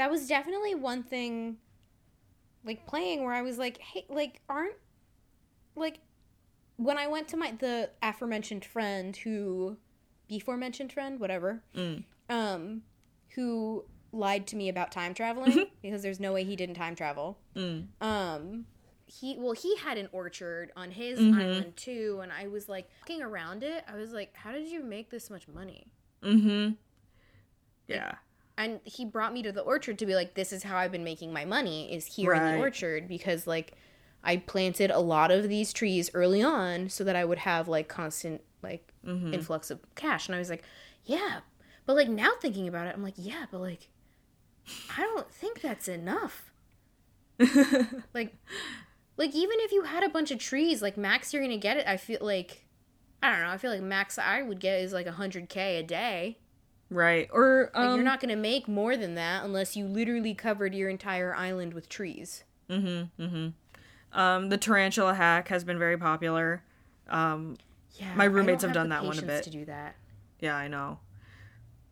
[0.00, 1.58] that was definitely one thing
[2.64, 4.76] like playing where I was like, hey, like aren't
[5.76, 6.00] like
[6.76, 9.76] when I went to my the aforementioned friend who
[10.26, 12.02] before mentioned friend, whatever, mm.
[12.30, 12.80] um,
[13.34, 17.38] who lied to me about time traveling because there's no way he didn't time travel.
[17.54, 17.88] Mm.
[18.00, 18.64] Um,
[19.04, 21.38] he well he had an orchard on his mm-hmm.
[21.38, 23.84] island too, and I was like looking around it.
[23.86, 25.88] I was like, how did you make this much money?
[26.22, 26.72] Mm-hmm.
[27.86, 28.06] Yeah.
[28.06, 28.16] Like,
[28.60, 31.04] and he brought me to the orchard to be like this is how i've been
[31.04, 32.42] making my money is here right.
[32.42, 33.72] in the orchard because like
[34.22, 37.88] i planted a lot of these trees early on so that i would have like
[37.88, 39.32] constant like mm-hmm.
[39.32, 40.62] influx of cash and i was like
[41.04, 41.40] yeah
[41.86, 43.88] but like now thinking about it i'm like yeah but like
[44.96, 46.52] i don't think that's enough
[48.14, 48.34] like
[49.16, 51.86] like even if you had a bunch of trees like max you're gonna get it
[51.86, 52.66] i feel like
[53.22, 56.36] i don't know i feel like max i would get is like 100k a day
[56.90, 57.28] Right.
[57.32, 60.74] Or um, like you're not going to make more than that unless you literally covered
[60.74, 62.42] your entire island with trees.
[62.68, 63.10] Mhm.
[63.18, 63.52] Mhm.
[64.12, 66.62] Um, the tarantula hack has been very popular.
[67.08, 67.56] Um,
[67.98, 69.44] Yeah, My roommates don't have done that one a bit.
[69.44, 69.94] To do that.
[70.40, 70.98] yeah, I know.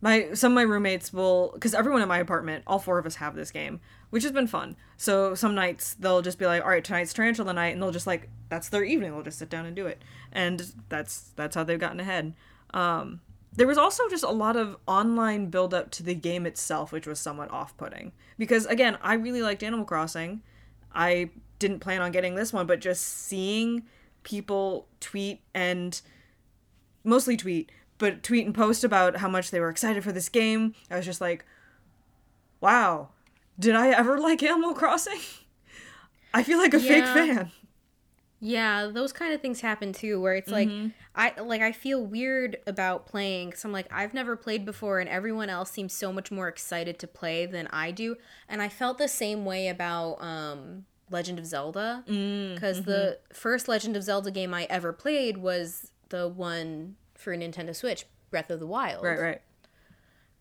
[0.01, 3.17] My some of my roommates will because everyone in my apartment, all four of us
[3.17, 3.81] have this game,
[4.11, 4.77] which has been fun.
[4.97, 8.07] So some nights they'll just be like, "All right, tonight's tarantula night," and they'll just
[8.07, 9.11] like that's their evening.
[9.13, 10.01] They'll just sit down and do it,
[10.33, 12.35] and that's that's how they've gotten ahead.
[12.73, 13.21] Um,
[13.59, 17.09] there was also just a lot of online build up to the game itself, which
[17.09, 18.13] was somewhat off putting.
[18.39, 20.43] Because again, I really liked Animal Crossing.
[20.95, 23.83] I didn't plan on getting this one, but just seeing
[24.23, 26.01] people tweet and
[27.03, 30.77] mostly tweet, but tweet and post about how much they were excited for this game,
[30.89, 31.45] I was just like,
[32.61, 33.09] wow,
[33.59, 35.19] did I ever like Animal Crossing?
[36.33, 37.51] I feel like a fake fan.
[38.41, 40.89] Yeah, those kind of things happen too, where it's like Mm-hmm.
[41.15, 45.09] I like I feel weird about playing because I'm like I've never played before, and
[45.09, 48.17] everyone else seems so much more excited to play than I do,
[48.49, 52.91] and I felt the same way about um, Legend of Zelda Mm, because mm-hmm.
[52.91, 58.07] the first Legend of Zelda game I ever played was the one for Nintendo Switch,
[58.31, 59.03] Breath of the Wild.
[59.05, 59.41] Right, right.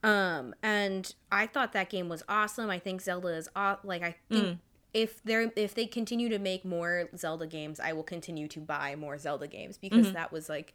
[0.03, 2.69] Um, and I thought that game was awesome.
[2.69, 4.60] I think Zelda is aw- like I think Mm.
[4.93, 8.95] If they're if they continue to make more Zelda games, I will continue to buy
[8.95, 10.13] more Zelda games because Mm-hmm.
[10.15, 10.73] that was like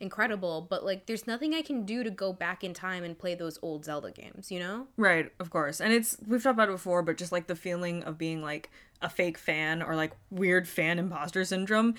[0.00, 0.66] incredible.
[0.68, 3.58] But like, there's nothing I can do to go back in time and play those
[3.62, 4.50] old Zelda games.
[4.50, 4.86] You know?
[4.96, 5.80] Right, of course.
[5.80, 8.70] And it's we've talked about it before, but just like the feeling of being like
[9.02, 11.94] a fake fan or like weird fan imposter syndrome,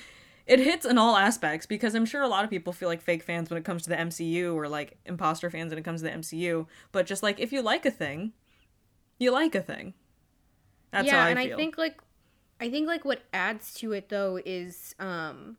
[0.45, 3.23] it hits in all aspects because I'm sure a lot of people feel like fake
[3.23, 6.07] fans when it comes to the MCU or like imposter fans when it comes to
[6.07, 6.67] the MCU.
[6.91, 8.33] But just like if you like a thing,
[9.19, 9.93] you like a thing.
[10.95, 11.53] That's yeah, I and feel.
[11.53, 12.01] I think like
[12.59, 15.57] I think like what adds to it though is um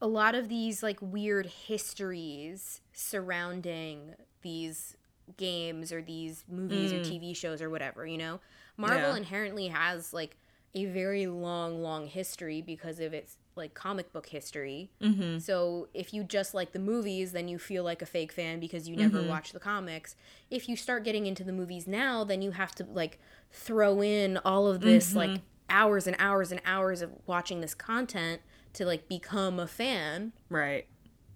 [0.00, 4.96] a lot of these like weird histories surrounding these
[5.36, 8.40] games or these movies or TV shows or whatever, you know.
[8.76, 9.12] Marvel Mm.
[9.12, 9.16] Yeah.
[9.16, 10.36] inherently has like
[10.74, 14.90] a very long long history because of its like comic book history.
[15.00, 15.38] Mm-hmm.
[15.38, 18.88] So if you just like the movies, then you feel like a fake fan because
[18.88, 19.28] you never Mm-hmm.
[19.28, 20.16] watch the comics.
[20.50, 23.18] If you start getting into the movies now, then you have to like
[23.52, 25.18] throw in all of this Mm-hmm.
[25.18, 25.40] like
[25.70, 28.40] hours and hours and hours of watching this content
[28.74, 30.86] to like become a fan right.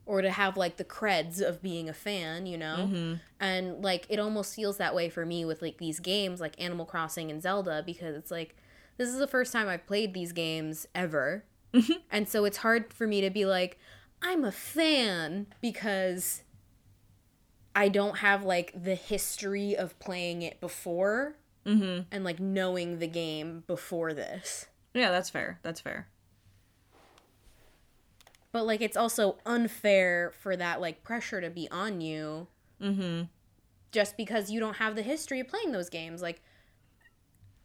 [0.06, 2.88] or to have like the creds of being a fan, you know?
[2.90, 3.14] Mm-hmm.
[3.40, 6.84] And like it almost feels that way for me with like these games like Animal
[6.84, 8.56] Crossing and Zelda because it's like
[8.96, 11.44] this is the first time I've played these games ever.
[12.10, 13.78] and so it's hard for me to be like
[14.22, 16.42] I'm a fan because
[17.74, 22.02] I don't have like the history of playing it before Mm-hmm.
[22.10, 24.66] and like knowing the game before this.
[24.94, 25.58] Yeah, that's fair.
[25.62, 26.08] That's fair.
[28.52, 32.46] But like it's also unfair for that like pressure to be on you
[32.80, 33.24] Mm-hmm.
[33.92, 36.22] just because you don't have the history of playing those games.
[36.22, 36.42] Like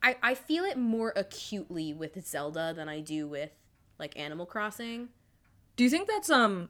[0.01, 3.51] I I feel it more acutely with Zelda than I do with
[3.99, 5.09] like Animal Crossing.
[5.75, 6.69] Do you think that's um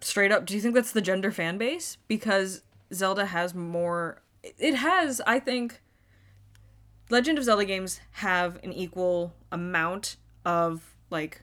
[0.00, 1.96] straight up do you think that's the gender fan base?
[2.08, 2.62] Because
[2.92, 5.80] Zelda has more it has I think
[7.10, 11.42] Legend of Zelda games have an equal amount of like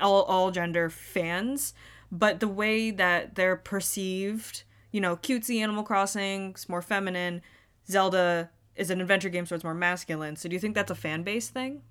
[0.00, 1.74] all all gender fans
[2.12, 7.42] but the way that they're perceived you know cutesy Animal Crossing is more feminine
[7.88, 10.36] Zelda is an adventure game so it's more masculine.
[10.36, 11.82] So do you think that's a fan base thing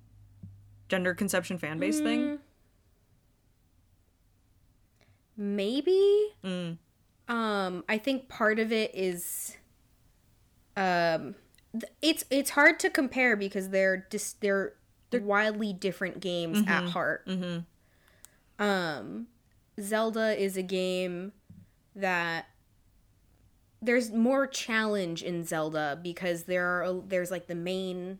[0.90, 2.38] gender conception fan base thing
[5.36, 6.76] Maybe Mm.
[7.28, 9.56] um I think part of it is
[10.76, 11.34] um
[11.72, 14.74] th- it's it's hard to compare because they're just they're,
[15.10, 17.26] they're wildly different games at heart.
[17.26, 17.64] Mhm.
[18.58, 19.28] Um
[19.80, 21.32] Zelda is a game
[21.96, 22.46] that
[23.80, 28.18] there's more challenge in Zelda because there are there's like the main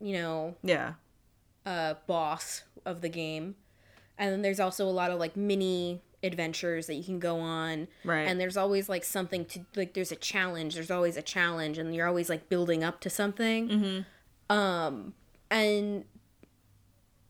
[0.00, 0.94] you know yeah
[1.66, 3.54] uh boss of the game
[4.18, 7.88] and then there's also a lot of like mini adventures that you can go on
[8.04, 8.22] Right.
[8.28, 11.94] and there's always like something to like there's a challenge there's always a challenge and
[11.94, 14.56] you're always like building up to something Mm-hmm.
[14.56, 15.14] um
[15.50, 16.04] and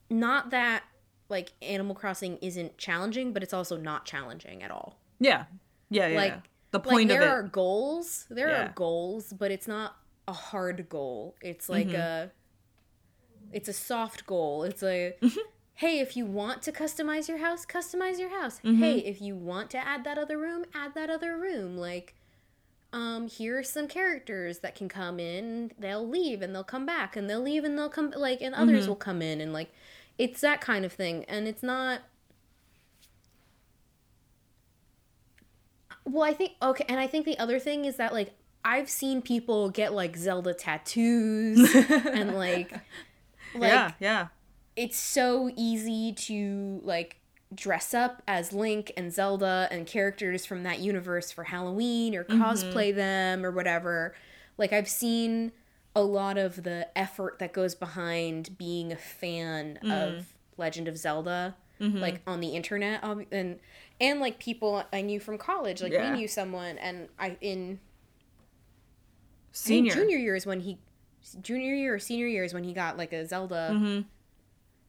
[0.09, 0.83] not that
[1.29, 5.45] like animal crossing isn't challenging but it's also not challenging at all Yeah.
[5.89, 6.17] Yeah, yeah.
[6.17, 6.39] Like- yeah.
[6.71, 7.31] the like point there of it.
[7.31, 8.65] are goals there Yeah.
[8.65, 9.95] are goals but it's not
[10.27, 11.95] a hard goal it's like Mm-hmm.
[11.95, 12.31] a
[13.53, 15.39] it's a soft goal it's a Mm-hmm.
[15.75, 18.79] hey if you want to customize your house customize your house Mm-hmm.
[18.83, 22.15] hey if you want to add that other room add that other room like
[22.91, 27.15] um here are some characters that can come in they'll leave and they'll come back
[27.15, 28.89] and they'll leave and they'll come like and others Mm-hmm.
[28.89, 29.71] will come in and like
[30.17, 32.01] it's that kind of thing and it's not
[36.05, 38.33] well i think okay and i think the other thing is that like
[38.65, 42.71] i've seen people get like zelda tattoos and like
[43.55, 44.27] like yeah, yeah.
[44.75, 47.17] it's so easy to like
[47.53, 52.89] dress up as Link and Zelda and characters from that universe for Halloween or cosplay
[52.89, 52.97] mm-hmm.
[52.97, 54.15] them or whatever.
[54.57, 55.51] Like I've seen
[55.95, 59.91] a lot of the effort that goes behind being a fan mm.
[59.91, 60.25] of
[60.57, 61.99] Legend of Zelda mm-hmm.
[61.99, 63.59] like on the internet and
[63.99, 66.11] and like people I knew from college like yeah.
[66.11, 67.79] we knew someone and I in
[69.51, 70.79] senior junior year is when he
[71.41, 74.01] junior year or senior year is when he got like a Zelda mm-hmm.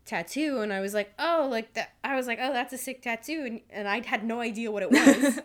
[0.04, 3.02] tattoo and I was like oh like that I was like oh that's a sick
[3.02, 5.40] tattoo and, and I had no idea what it was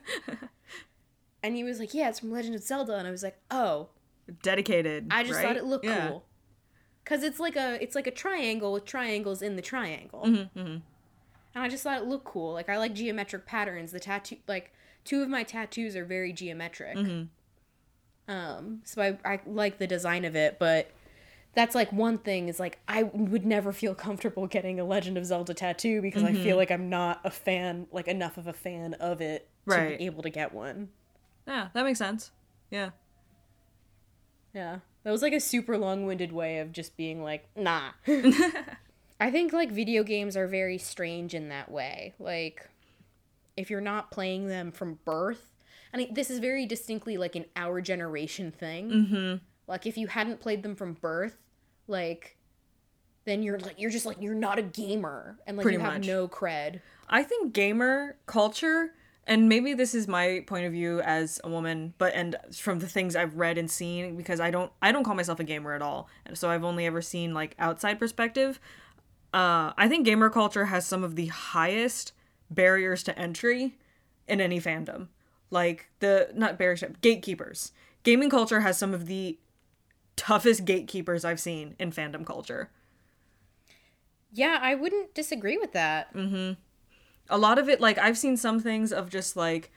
[1.44, 3.90] and he was like yeah it's from Legend of Zelda and I was like oh
[4.42, 5.46] dedicated I just right?
[5.46, 6.10] thought it looked yeah.
[6.10, 6.26] cool
[7.04, 10.78] because it's like a it's like a triangle with triangles in the triangle mm-hmm, mm-hmm
[11.56, 12.54] and I just thought it looked cool.
[12.54, 13.92] Like I like geometric patterns.
[13.92, 14.72] The tattoo, like
[15.04, 16.98] two of my tattoos are very geometric.
[18.30, 20.92] Um, so I I like the design of it, but
[21.56, 25.26] that's like one thing is like I would never feel comfortable getting a Legend of
[25.26, 26.38] Zelda tattoo because mm-hmm.
[26.38, 26.58] I feel mm-hmm.
[26.58, 29.92] like I'm not a fan, like enough of a fan of it right.
[29.92, 30.90] to be able to get one.
[31.48, 32.32] Yeah, that makes sense.
[32.70, 32.92] Yeah.
[34.54, 34.80] Yeah.
[35.04, 37.92] That was like a super long-winded way of just being like, nah.
[39.20, 42.14] I think like video games are very strange in that way.
[42.20, 42.70] Like
[43.58, 45.59] if you're not playing them from birth,
[45.94, 48.90] I mean this is very distinctly like an our generation thing.
[48.90, 49.36] Mm-hmm.
[49.68, 51.38] Like if you hadn't played them from birth,
[51.88, 52.38] like
[53.26, 55.94] then you're like you're just like you're not a gamer and like Pretty you have
[55.96, 56.08] much.
[56.08, 56.82] no cred.
[57.10, 58.94] I think gamer culture
[59.26, 62.88] and maybe this is my point of view as a woman but and from the
[62.88, 65.82] things i've read and seen because i don't i don't call myself a gamer at
[65.82, 68.60] all and so i've only ever seen like outside perspective
[69.34, 72.14] uh, I think gamer culture has some of the highest
[72.50, 73.78] barriers to entry
[74.28, 75.08] in any fandom.
[75.52, 77.72] Like the not barriers, gatekeepers.
[78.04, 79.38] Gaming culture has some of the
[80.16, 82.70] toughest gatekeepers I've seen in fandom culture.
[84.32, 86.14] Yeah, I wouldn't disagree with that.
[86.14, 86.54] Mm-hmm.
[87.30, 89.72] A lot of it, like I've seen some things of just like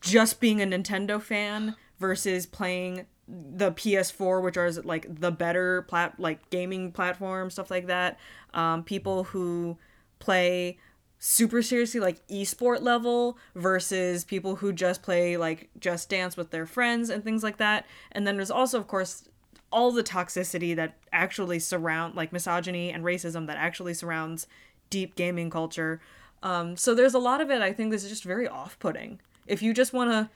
[0.00, 6.18] just being a Nintendo fan versus playing the PS4, which are like the better plat
[6.18, 8.18] like gaming platform, stuff like that.
[8.54, 9.76] Um, people who
[10.18, 10.78] play
[11.18, 16.66] super seriously like esport level versus people who just play like just dance with their
[16.66, 17.84] friends and things like that.
[18.12, 19.28] And then there's also of course
[19.70, 24.46] all the toxicity that actually surround like misogyny and racism that actually surrounds
[24.90, 26.00] deep gaming culture.
[26.42, 29.20] Um, so there's a lot of it I think this is just very off-putting.
[29.46, 30.30] If you just want to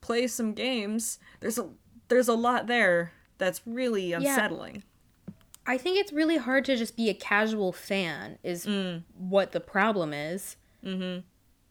[0.00, 1.68] play some games, there's a
[2.08, 4.76] there's a lot there that's really unsettling.
[4.76, 4.80] Yeah.
[5.66, 9.02] I think it's really hard to just be a casual fan is mm.
[9.16, 10.56] what the problem is.
[10.84, 11.20] Mm-hmm.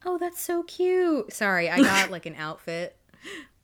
[0.04, 1.32] Oh, that's so cute.
[1.32, 2.96] Sorry, I got like an outfit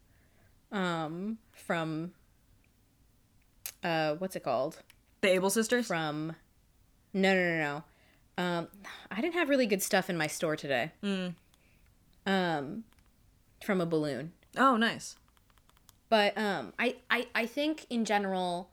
[0.72, 2.12] um from
[3.82, 4.82] uh what's it called?
[5.20, 5.86] The Able Sisters?
[5.86, 6.36] From
[7.12, 8.42] No, no, no, no.
[8.42, 8.68] Um
[9.10, 10.92] I didn't have really good stuff in my store today.
[11.02, 11.34] Mm.
[12.26, 12.84] Um
[13.64, 14.32] from a balloon.
[14.56, 15.16] Oh, nice.
[16.08, 18.70] But um, I, I, I think in general,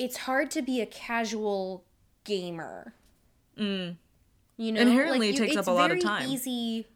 [0.00, 1.84] it's hard to be a casual
[2.24, 2.94] gamer.
[3.58, 3.96] Mm.
[4.56, 6.26] You know, inherently like, you, it takes up a lot of time.
[6.26, 6.86] Easy.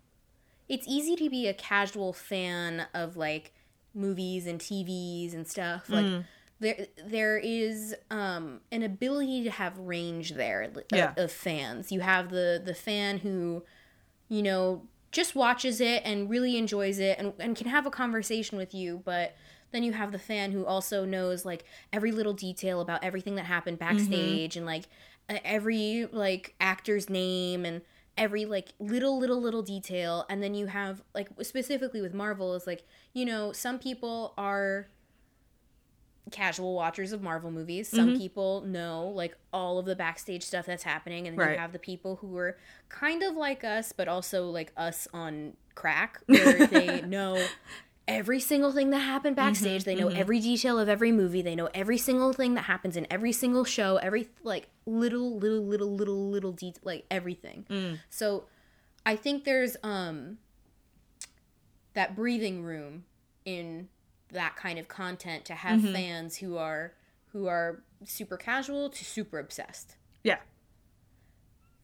[0.70, 3.52] It's easy to be a casual fan of like
[3.94, 5.90] movies and TVs and stuff.
[5.90, 6.24] Like mm.
[6.60, 11.12] there, there is um, an ability to have range there of, yeah.
[11.18, 11.92] of fans.
[11.92, 13.64] You have the the fan who,
[14.30, 18.58] you know, just watches it and really enjoys it and, and can have a conversation
[18.58, 19.36] with you but
[19.74, 23.46] then you have the fan who also knows like every little detail about everything that
[23.46, 23.96] happened mm-hmm.
[23.96, 24.60] backstage mm-hmm.
[24.60, 24.84] and like
[25.44, 27.82] every like actor's name and
[28.16, 32.66] every like little little little detail and then you have like specifically with marvel is
[32.66, 34.86] like you know some people are
[36.30, 37.88] casual watchers of Marvel movies.
[37.88, 38.18] Some mm-hmm.
[38.18, 41.54] people know like all of the backstage stuff that's happening, and then right.
[41.54, 42.56] you have the people who are
[42.88, 47.44] kind of like us, but also like us on crack, where they know
[48.06, 49.82] every single thing that happened backstage.
[49.82, 50.20] Mm-hmm, they know mm-hmm.
[50.20, 51.42] every detail of every movie.
[51.42, 53.96] They know every single thing that happens in every single show.
[53.96, 57.66] Every like little little little little little detail, like everything.
[57.70, 57.98] Mm.
[58.10, 58.44] So,
[59.06, 60.38] I think there's um
[61.94, 63.04] that breathing room
[63.44, 63.88] in
[64.32, 65.92] that kind of content to have mm-hmm.
[65.92, 66.92] fans who are
[67.32, 69.96] who are super casual to super obsessed.
[70.22, 70.38] Yeah.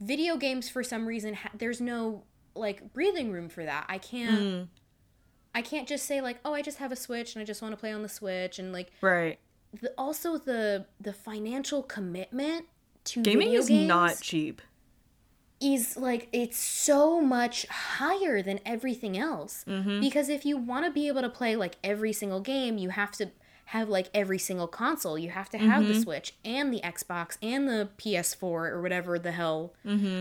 [0.01, 3.87] Video games for some reason ha- there's no like breathing room for that.
[3.89, 4.69] I can't mm.
[5.55, 7.73] I can't just say like, "Oh, I just have a Switch and I just want
[7.73, 9.39] to play on the Switch." And like Right.
[9.81, 12.67] The, also the the financial commitment
[13.05, 14.61] to gaming is not cheap
[15.61, 20.01] is like it's so much higher than everything else mm-hmm.
[20.01, 23.13] because if you want to be able to play like every single game you have
[23.13, 23.31] to
[23.71, 25.17] have like every single console.
[25.17, 29.31] You have to have the Switch and the Xbox and the PS4 or whatever the
[29.31, 29.73] hell.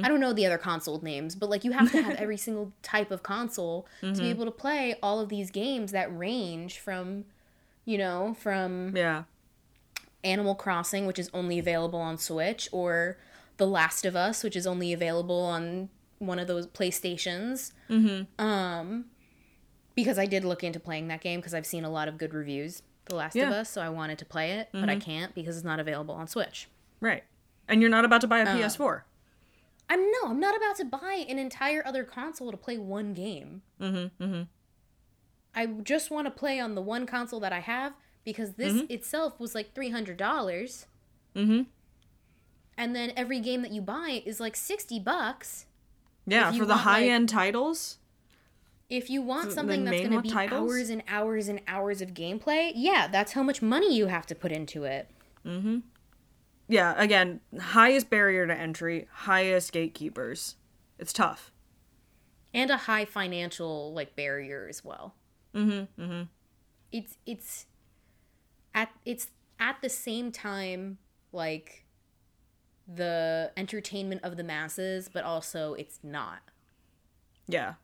[0.04, 2.74] I don't know the other console names, but like you have to have every single
[2.84, 7.26] type of console to be able to play all of these games that range from,
[7.86, 9.24] you know, from Yeah.
[10.24, 13.18] Animal Crossing, which is only available on Switch, or
[13.58, 15.90] The Last of Us, which is only available on
[16.20, 17.72] one of those PlayStations.
[17.90, 18.46] Mm-hmm.
[18.46, 19.06] Um,
[19.96, 22.34] because I did look into playing that game because I've seen a lot of good
[22.34, 25.58] reviews, The Last of Us, so I wanted to play it, but I can't because
[25.58, 26.68] it's not available on Switch.
[27.02, 27.24] Right.
[27.68, 28.56] And you're not about to buy a Oh.
[28.58, 29.02] PS4.
[29.90, 33.64] I'm no, I'm not about to buy an entire other console to play one game.
[33.82, 34.24] Mm-hmm.
[34.24, 34.42] Mm-hmm.
[35.56, 37.94] I just want to play on the one console that I have
[38.24, 40.86] because this itself was like three hundred dollars.
[41.36, 41.64] Mm-hmm.
[42.78, 45.66] And then every game that you buy is like sixty bucks.
[46.28, 47.98] Yeah, for the want, like- high end titles.
[48.90, 50.72] If you want something that's going to be titles?
[50.72, 54.36] hours and hours and hours of gameplay, yeah, that's how much money you have to
[54.36, 55.10] put into it.
[55.46, 55.80] Mm-hmm.
[56.68, 60.56] Yeah, again, highest barrier to entry, highest gatekeepers.
[60.98, 61.52] It's tough.
[62.54, 65.14] and a high financial like barrier as well.
[65.56, 66.02] Mm-hmm.
[66.02, 66.22] Mm-hmm.
[66.92, 67.66] It's it's
[68.74, 69.28] at it's
[69.60, 70.98] at the same time
[71.32, 71.86] like
[72.88, 76.40] the entertainment of the masses, but also it's not
[77.48, 77.76] Yeah.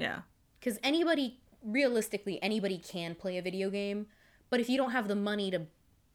[0.00, 0.20] Yeah.
[0.58, 4.06] because anybody realistically anybody can play a video game,
[4.48, 5.66] but if you don't have the money to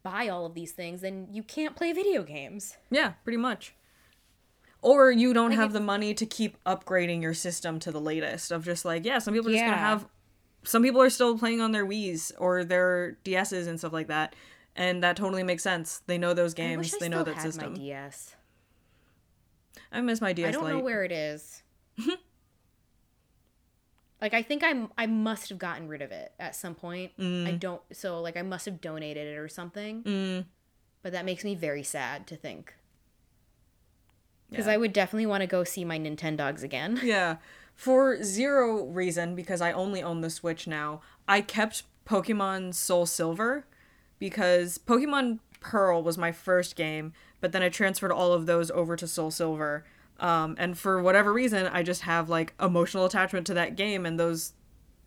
[0.03, 2.77] buy all of these things, then you can't play video games.
[2.91, 3.75] Yeah, pretty much.
[4.81, 8.51] Or you don't Like have the money to keep upgrading your system to the latest
[8.51, 10.07] of just like, yeah, some people are just gonna have
[10.63, 14.35] some people are still playing on their Wii's or their DS's and stuff like that.
[14.75, 16.01] And that totally makes sense.
[16.07, 17.73] They know those games, I they know still that had system.
[17.73, 18.35] my DS.
[19.91, 20.73] I miss my DS I don't Lite.
[20.73, 21.63] know where it is.
[24.25, 27.11] like I think I'm I must have gotten rid of it at some point.
[27.19, 30.01] I don't so like I must have donated it or something.
[30.01, 30.45] Mm.
[31.03, 32.73] But that makes me very sad to think.
[34.49, 34.73] Because Yeah.
[34.73, 36.99] I would definitely want to go see my Nintendogs again.
[37.03, 37.37] Yeah.
[37.75, 43.67] For zero reason, because I only own the Switch now, I kept Pokemon Soul Silver
[44.17, 48.95] because Pokemon Pearl was my first game, but then I transferred all of those over
[48.95, 49.85] to Soul Silver.
[50.19, 54.19] Um, and for whatever reason, I just have like emotional attachment to that game and
[54.19, 54.53] those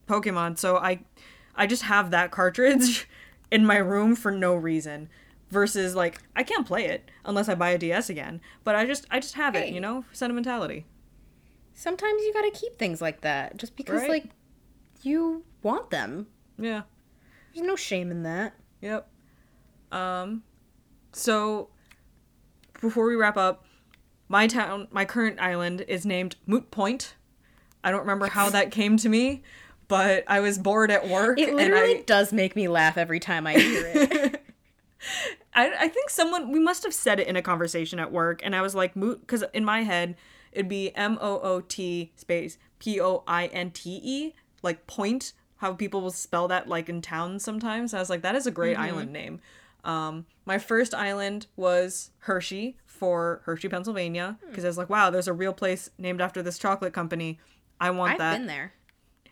[0.07, 0.59] Pokemon.
[0.59, 1.01] So I,
[1.55, 3.09] I just have that cartridge
[3.51, 5.09] in my room for no reason.
[5.51, 8.43] Versus like I can't play it unless I buy a DS again.
[8.65, 10.85] But I just I just have it, you know, sentimentality.
[11.73, 13.57] Sometimes you gotta keep things like that.
[13.57, 14.11] Just because Right.
[14.11, 14.25] like
[15.03, 16.27] you want them.
[16.59, 16.83] Yeah.
[17.55, 18.57] There's no shame in that.
[18.83, 19.09] Yep.
[19.91, 20.43] Um
[21.13, 21.71] so
[22.83, 23.65] before we wrap up,
[24.29, 27.15] my town, my current island is named Moot Point.
[27.83, 29.43] I don't remember how that came to me,
[29.87, 33.47] but I was bored at work It literally I does make me laugh every time
[33.47, 34.45] I hear it.
[35.55, 38.55] I, I think someone we must have said it in a conversation at work and
[38.55, 40.17] i was like moot because in my head
[40.53, 47.39] it'd be m-o-o-t space p-o-i-n-t-e like point how people will spell that like in town
[47.39, 49.41] sometimes i was like that is a great island name
[49.85, 55.29] um, my first island was hershey for hershey pennsylvania because i was like wow there's
[55.29, 57.39] a real place named after this chocolate company.
[57.81, 58.33] I want I've that.
[58.33, 58.73] been there.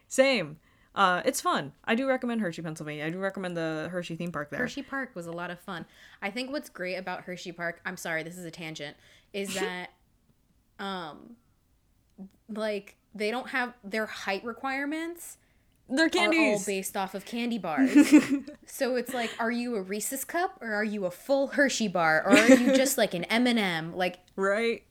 [0.08, 0.58] same.
[0.94, 1.72] Uh, it's fun.
[1.84, 3.04] I do recommend hershey pennsylvania.
[3.04, 4.60] I do recommend the hershey theme park there.
[4.60, 5.84] Hershey Park was a lot of fun.
[6.22, 8.96] I think what's great about Hershey Park, I'm sorry, this is a tangent,
[9.32, 9.90] is that
[10.78, 11.36] um
[12.48, 15.38] like they don't have their height requirements
[15.88, 17.92] they're are all based off of candy bars.
[18.66, 22.22] so it's like are you a Reese's cup or are you a full Hershey bar?
[22.26, 23.94] Or are you just like an M&M?
[23.94, 24.82] Like right?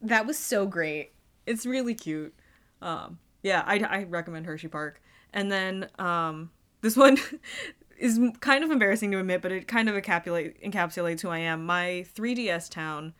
[0.00, 1.12] That was so great.
[1.46, 2.34] it's really cute.
[2.80, 5.00] Um yeah i, I recommend hershey park.
[5.32, 7.18] And then um this one
[7.98, 11.64] is kind of embarrassing to admit but it kind of encapsulate, encapsulates who i am.
[11.64, 13.14] My 3ds town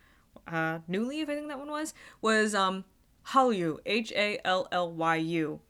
[0.49, 2.85] uh new leaf i think that one was was um
[3.29, 5.61] Hallyu, h-a-l-l-y-u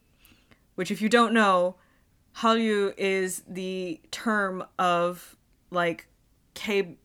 [0.74, 1.76] which if you don't know
[2.38, 5.36] Hallyu is the term of
[5.70, 6.06] like
[6.54, 6.96] K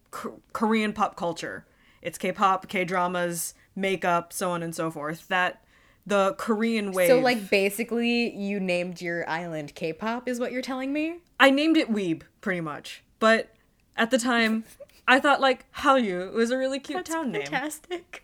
[0.53, 1.65] Korean pop culture.
[2.01, 5.28] It's K-pop, K-dramas, makeup, so on and so forth.
[5.28, 5.63] That
[6.05, 7.09] the Korean wave.
[7.09, 11.20] So like basically you named your island K-pop is what you're telling me?
[11.39, 13.53] I named it Weeb pretty much, but
[13.95, 14.63] at the time
[15.07, 17.43] I thought like Hallyu was a really cute town name.
[17.43, 18.24] Fantastic.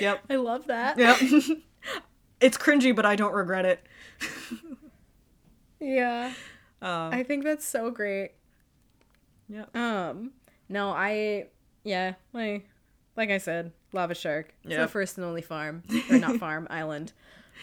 [0.00, 0.20] Yep.
[0.30, 0.98] I love that.
[0.98, 1.58] Yep.
[2.42, 3.80] it's cringy, but I don't regret it.
[5.80, 6.32] Yeah.
[6.80, 8.32] Um, I think that's so great.
[9.48, 9.64] Yeah.
[9.74, 10.32] Um,
[10.68, 11.46] no, I,
[11.84, 12.68] yeah, like,
[13.16, 14.54] like I said, Lava Shark.
[14.64, 14.80] It's Yep.
[14.80, 17.12] the first and only farm, or not farm, island.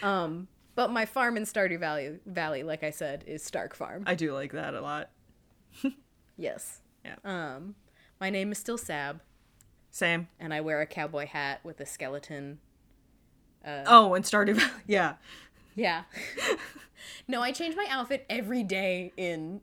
[0.02, 4.04] Um, But my farm in Stardew Valley, Valley, like I said, is Stark Farm.
[4.06, 5.10] I do like that a lot.
[6.36, 6.80] yes.
[7.04, 7.16] Yeah.
[7.24, 7.74] Um,
[8.20, 9.20] my name is still Sab,
[9.90, 10.28] Same.
[10.38, 12.60] and I wear a cowboy hat with a skeleton.
[13.64, 14.70] Oh, and Stardew Valley.
[14.86, 15.14] Yeah.
[15.76, 16.02] Yeah.
[17.28, 19.60] no, I change my outfit every day in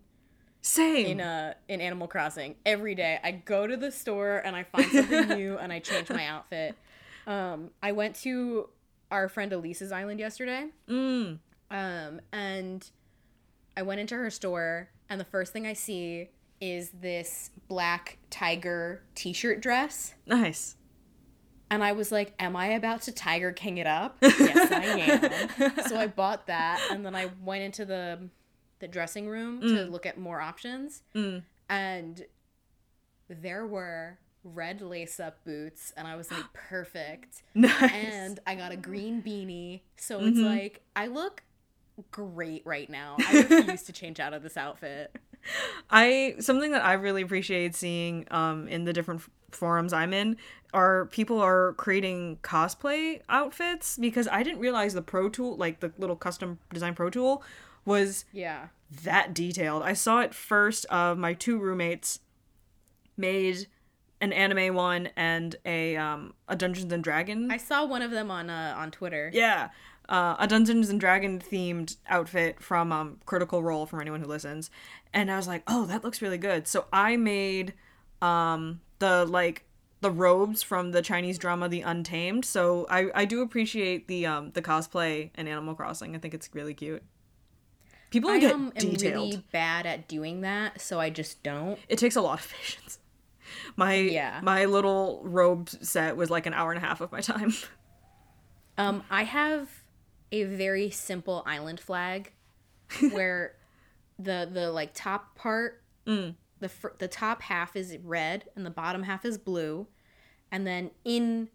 [0.62, 1.06] Same.
[1.08, 2.56] in uh in Animal Crossing.
[2.66, 6.10] Every day I go to the store and I find something new and I change
[6.10, 6.76] my outfit.
[7.28, 8.70] Um, I went to
[9.12, 10.68] our friend Elise's island yesterday.
[10.90, 11.40] mm.
[11.70, 12.90] Um, and
[13.76, 16.30] I went into her store, and the first thing I see
[16.62, 20.14] is this black tiger t shirt dress.
[20.26, 20.77] Nice.
[21.70, 24.18] And I was like, Am I about to Tiger King it up?
[24.22, 24.84] yes, I
[25.60, 25.88] am.
[25.88, 28.30] so I bought that, and then I went into the
[28.80, 31.02] the dressing room to look at more options.
[31.16, 31.44] Mm.
[31.70, 32.26] And
[33.28, 37.44] there were red lace up boots, and I was like, perfect.
[37.56, 37.92] Nice.
[37.92, 39.82] and I got a green beanie.
[39.98, 41.44] So it's like I look
[42.12, 43.16] great right now.
[43.20, 45.16] I refuse to change out of this outfit.
[45.90, 50.38] I something that I really appreciate seeing um in the different f- forums I'm in
[50.74, 55.92] are people are creating cosplay outfits because I didn't realize the pro tool like the
[55.98, 57.42] little custom design pro tool
[57.86, 58.68] was Yeah.
[59.04, 59.84] that detailed.
[59.84, 62.20] I saw it first of my two roommates
[63.16, 63.68] made
[64.20, 67.50] an anime one and a um a Dungeons and Dragon.
[67.52, 69.30] I saw one of them on uh, on Twitter.
[69.34, 69.70] yeah.
[70.10, 74.72] Uh, a Dungeons and Dragon themed outfit from um, Critical Role for anyone who listens,
[75.14, 77.74] and I was like, "Oh, that looks really good." So I made
[78.22, 79.64] um, the like
[80.02, 82.46] the robes from the Chinese drama The Untamed.
[82.46, 86.16] So I, I do appreciate the um, the cosplay in Animal Crossing.
[86.16, 87.04] I think it's really cute.
[88.10, 89.34] People I get um, am detailed.
[89.34, 91.78] really bad at doing that, so I just don't.
[91.90, 93.00] It takes a lot of patience.
[93.76, 94.40] My Yeah.
[94.44, 97.54] my little robe set was like an hour and a half of my time.
[98.80, 99.70] Um, I have
[100.32, 102.32] a very simple island flag,
[103.12, 103.56] where
[104.20, 106.36] the the like top part, Mm.
[106.60, 109.88] the fr- the top half is red and the bottom half is blue,
[110.52, 111.50] and then in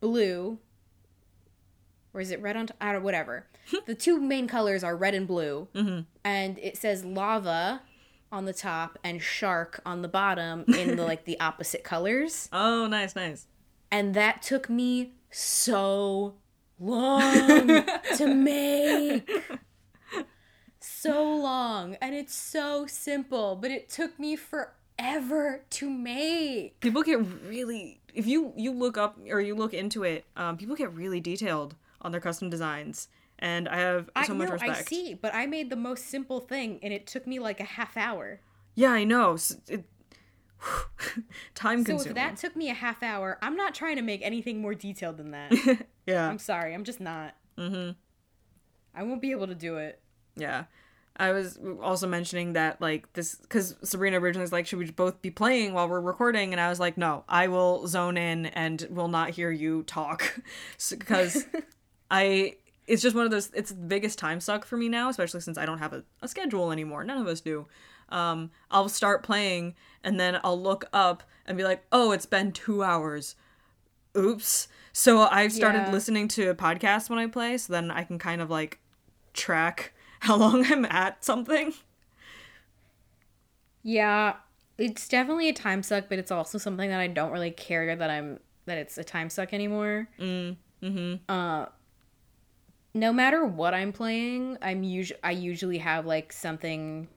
[0.00, 0.58] blue,
[2.14, 2.66] or is it red on?
[2.68, 3.46] T- I don't whatever.
[3.86, 6.00] the two main colors are red and blue, Mm-hmm.
[6.24, 7.82] and it says lava
[8.32, 12.86] on the top and shark on the bottom in the like the opposite colors Oh,
[12.86, 13.46] nice, nice.
[13.90, 16.34] and that took me so
[16.80, 17.84] long
[18.16, 19.30] to make
[21.06, 26.80] so long and it's so simple but it took me forever to make.
[26.80, 30.74] People get really if you you look up or you look into it um, people
[30.74, 34.78] get really detailed on their custom designs and i have i so much know respect.
[34.78, 37.64] i see but i made the most simple thing and it took me like a
[37.64, 38.40] half hour.
[38.74, 39.84] Yeah i know S- it,
[41.54, 44.22] time so consuming if that took me a half hour i'm not trying to make
[44.22, 45.52] anything more detailed than that.
[46.06, 46.28] Yeah.
[46.28, 47.34] I'm sorry i'm just not.
[47.58, 47.90] Mm-hmm.
[48.94, 50.00] I won't be able to do it.
[50.36, 50.64] Yeah
[51.16, 55.20] i was also mentioning that like this because sabrina originally was like should we both
[55.22, 58.86] be playing while we're recording and i was like no i will zone in and
[58.90, 60.40] will not hear you talk
[60.90, 61.46] because
[62.10, 62.54] I
[62.86, 65.58] it's just one of those it's the biggest time suck for me now, especially since
[65.58, 67.02] I don't have a, a schedule anymore.
[67.02, 67.66] None of us do.
[68.10, 72.52] Um, I'll start playing and then I'll look up and be like, oh, it's been
[72.52, 73.34] two hours.
[74.16, 74.68] Oops.
[74.92, 75.90] So I've started Yeah.
[75.90, 78.78] listening to podcasts when I play, so then I can kind of like
[79.32, 79.92] track
[80.26, 81.72] how long I'm at something.
[83.82, 84.34] Yeah,
[84.78, 88.10] it's definitely a time suck, but it's also something that I don't really care that
[88.10, 90.08] I'm that it's a time suck anymore.
[90.18, 91.14] Mm, mm-hmm.
[91.28, 91.66] Uh,
[92.92, 97.08] no matter what I'm playing, I'm usually I usually have like something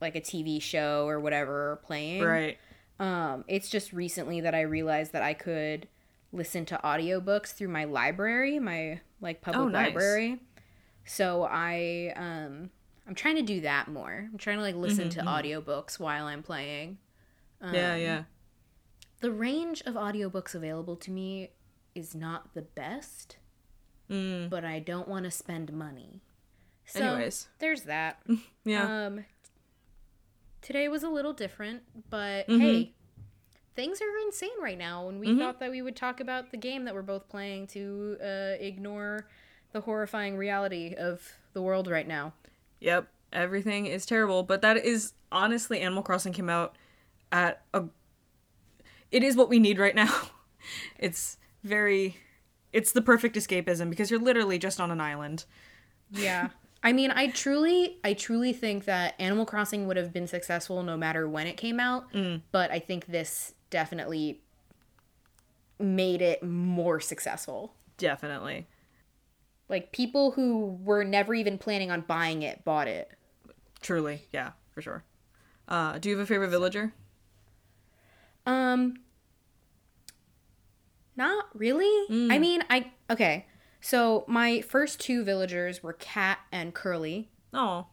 [0.00, 2.22] like a TV show or whatever playing.
[2.22, 2.58] Right.
[2.98, 5.88] Um, it's just recently that I realized that I could
[6.32, 9.86] listen to audiobooks through my library, my like public Oh, nice.
[9.88, 10.40] library.
[11.04, 12.70] So I um
[13.06, 14.28] I'm trying to do that more.
[14.32, 16.98] I'm trying to like listen Mm-hmm, to audiobooks while I'm playing.
[17.60, 18.22] yeah, Um, yeah.
[19.20, 21.50] The range of audiobooks available to me
[21.94, 23.36] is not the best,
[24.10, 26.20] Mm, but I don't want to spend money.
[26.86, 27.48] So Anyways.
[27.58, 28.22] there's that.
[28.64, 29.06] yeah.
[29.06, 29.24] Um,
[30.62, 32.60] today was a little different, but Mhm.
[32.60, 32.92] hey,
[33.74, 35.08] things are insane right now.
[35.08, 35.38] And we Mhm.
[35.38, 39.26] thought that we would talk about the game that we're both playing to uh, ignore
[39.74, 42.32] the horrifying reality of the world right now.
[42.80, 46.76] Yep, everything is terrible, but that is honestly Animal Crossing came out
[47.30, 47.84] at a
[49.10, 50.12] it is what we need right now.
[50.98, 52.16] It's very
[52.72, 55.44] it's the perfect escapism because you're literally just on an island.
[56.10, 56.48] Yeah.
[56.82, 60.96] I mean, I truly, I truly think that Animal Crossing would have been successful no
[60.96, 62.10] matter when it came out.
[62.14, 62.40] Mm.
[62.50, 64.40] But I think this definitely
[65.78, 67.74] made it more successful.
[67.98, 68.66] Definitely.
[69.68, 73.10] Like people who were never even planning on buying it bought it.
[73.80, 75.04] Truly, yeah, for sure.
[75.68, 76.92] Uh, do you have a favorite villager?
[78.46, 78.96] Um
[81.16, 82.06] not really.
[82.30, 83.46] I mean, I okay.
[83.80, 87.30] So my first two villagers were Cat and Curly.
[87.52, 87.86] Oh,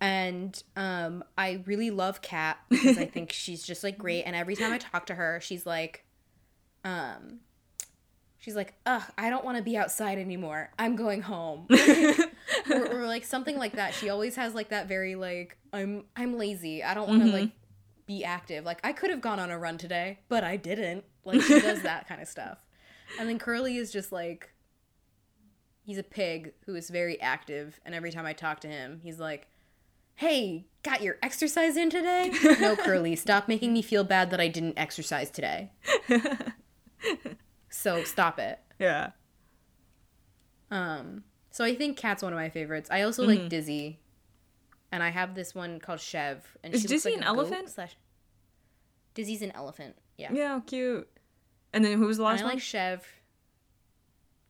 [0.00, 4.56] and um I really love Cat because I think she's just like great and every
[4.56, 6.04] time I talk to her she's like
[6.84, 7.40] um
[8.48, 10.70] she's like ugh I don't want to be outside anymore.
[10.78, 11.66] I'm going home.
[12.70, 13.94] Or, or like something like that.
[13.94, 16.82] She always has like that very like I'm I'm lazy.
[16.82, 17.36] I don't want to mm-hmm.
[17.36, 17.50] like
[18.06, 18.64] be active.
[18.64, 21.04] Like I could have gone on a run today but I didn't.
[21.24, 22.66] Like she does that kind of stuff.
[23.18, 24.50] And then Curly is just like
[25.82, 29.20] he's a pig who is very active and every time I talk to him he's
[29.20, 29.46] like
[30.14, 32.32] hey, got your exercise in today?
[32.60, 35.70] no, Curly, stop making me feel bad that I didn't exercise today.
[37.78, 38.58] so stop it.
[38.78, 39.10] yeah.
[40.70, 42.88] Um, so I think Cat's one of my favorites.
[42.92, 43.98] I also like Dizzy,
[44.92, 46.44] and I have this one called Chev.
[46.62, 47.70] And Is Dizzy like an elephant?
[47.70, 47.96] Slash...
[49.14, 49.96] Dizzy's an elephant.
[50.18, 50.30] Yeah.
[50.32, 51.08] Yeah, cute.
[51.72, 52.50] And then who was the last I one?
[52.50, 53.04] I like Chev.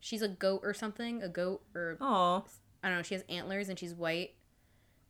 [0.00, 1.22] She's a goat or something.
[1.22, 2.44] A goat or Oh,
[2.82, 3.02] I don't know.
[3.02, 4.34] She has antlers and she's white.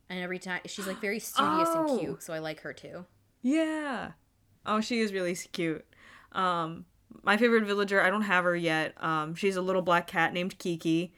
[0.09, 1.87] And every time she's like very studious Oh.
[1.91, 3.05] and cute, so I like her too.
[3.43, 4.13] yeah.
[4.67, 5.85] Oh, she is really cute.
[6.33, 6.85] Um,
[7.23, 8.95] my favorite villager, I don't have her yet.
[9.03, 11.13] Um, she's a little black cat named Kiki.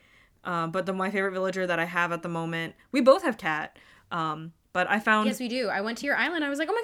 [0.44, 3.36] Um, but the my favorite villager that I have at the moment, we both have
[3.36, 3.78] cat.
[4.10, 5.68] Um, but I found Yes, we do.
[5.68, 6.44] I went to your island.
[6.44, 6.82] I was like, oh my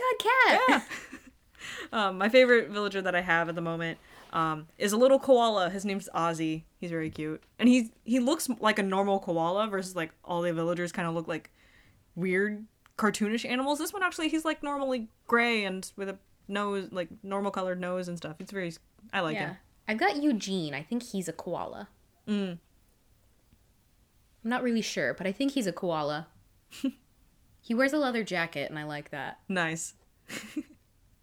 [0.69, 0.89] god, cat.
[1.93, 3.99] um, my favorite villager that I have at the moment
[4.33, 5.71] um, is a little koala.
[5.71, 6.65] His name's Ozzy.
[6.79, 10.53] He's very cute, and he's he looks like a normal koala versus like all the
[10.53, 11.51] villagers kind of look like
[12.15, 12.67] weird
[12.99, 13.79] cartoonish animals.
[13.79, 16.19] This one actually he's like normally gray and with a
[16.49, 18.37] nose like normal colored nose and stuff.
[18.39, 18.73] It's very
[19.13, 19.49] I like Yeah.
[19.49, 19.57] him.
[19.89, 20.75] I've got Eugene.
[20.75, 21.89] I think he's a koala.
[22.29, 22.59] Mm.
[24.45, 26.27] I'm not really sure, but I think he's a koala.
[27.61, 29.39] he wears a leather jacket, and I like that.
[29.49, 29.95] Nice.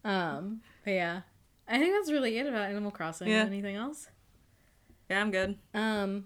[0.05, 1.21] Um, but yeah.
[1.65, 3.29] I think that's really it about Animal Crossing.
[3.29, 3.45] Yeah.
[3.45, 4.09] Anything else?
[5.09, 5.57] Yeah, I'm good.
[5.73, 6.25] Um,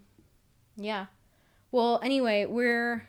[0.76, 1.06] yeah.
[1.72, 3.08] Well, anyway, we're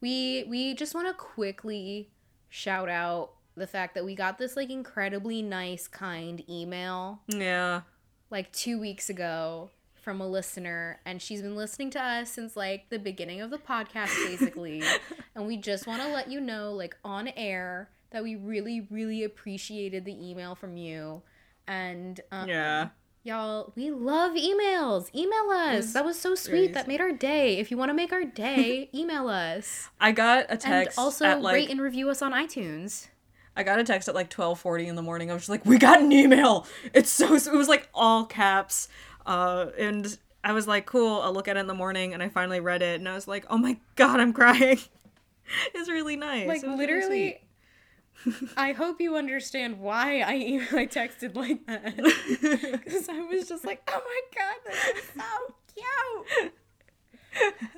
[0.00, 2.10] we we just want to quickly
[2.48, 7.82] shout out the fact that we got this like incredibly nice, kind email Yeah.
[8.30, 12.90] like two weeks ago from a listener, and she's been listening to us since like
[12.90, 14.82] the beginning of the podcast, basically.
[15.34, 19.24] and we just want to let you know, like on air, that we really, really
[19.24, 21.22] appreciated the email from you.
[21.66, 22.88] And um, Yeah.
[23.22, 25.08] y'all, we love emails.
[25.14, 25.94] Email us.
[25.94, 26.74] That was so sweet.
[26.74, 27.56] That made our day.
[27.56, 29.88] If you want to make our day, email us.
[29.98, 33.08] I got a And text also at like rate and review us on iTunes.
[33.56, 35.30] I got a text at like 12:40 in the morning.
[35.30, 38.88] I was just like, "We got an email." It's so it was like all caps.
[39.26, 42.28] Uh and I was like, "Cool, I'll look at it in the morning." And I
[42.28, 44.78] finally read it and I was like, "Oh my god, I'm crying."
[45.74, 46.48] it's really nice.
[46.48, 47.40] like really literally
[48.56, 53.64] i hope you understand why I email, I texted like that because i was just
[53.64, 56.52] like oh my god this is so cute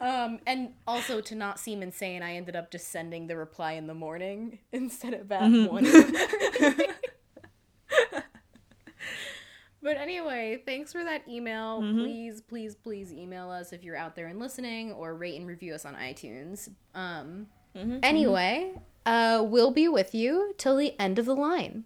[0.00, 3.86] um and also to not seem insane i ended up just sending the reply in
[3.86, 6.86] the morning instead of at one the morning.
[9.82, 11.80] But anyway, thanks for that email.
[11.80, 15.74] Please, please, please email us if you're out there and listening, or rate and review
[15.74, 16.68] us on iTunes.
[16.94, 17.46] Um,
[18.02, 18.72] Anyway,
[19.04, 21.84] uh, we'll be with you till the end of the line.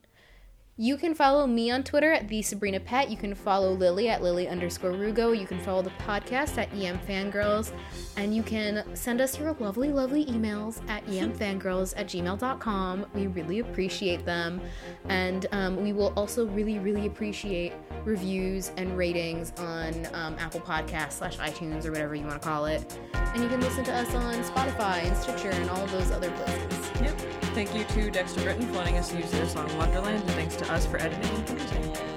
[0.81, 3.11] You can follow me on Twitter at the Sabrina Pet.
[3.11, 5.39] You can follow Lily at Lily underscore Rugo.
[5.39, 7.71] You can follow the podcast at EM Fangirls.
[8.17, 13.05] And you can send us your lovely, lovely emails at emfangirls at gmail.com.
[13.13, 14.59] We really appreciate them.
[15.11, 17.75] And um, we will also really, really appreciate
[18.07, 22.65] reviews and ratings on um, Apple Podcasts slash iTunes or whatever you want to call
[22.65, 22.99] it.
[23.13, 26.91] And you can listen to us on Spotify and Stitcher and all those other places.
[27.03, 27.50] Yep.
[27.53, 30.73] Thank you to Dexter Britain for letting us use their song Wonderland, and thanks to
[30.73, 32.10] us for editing and producing.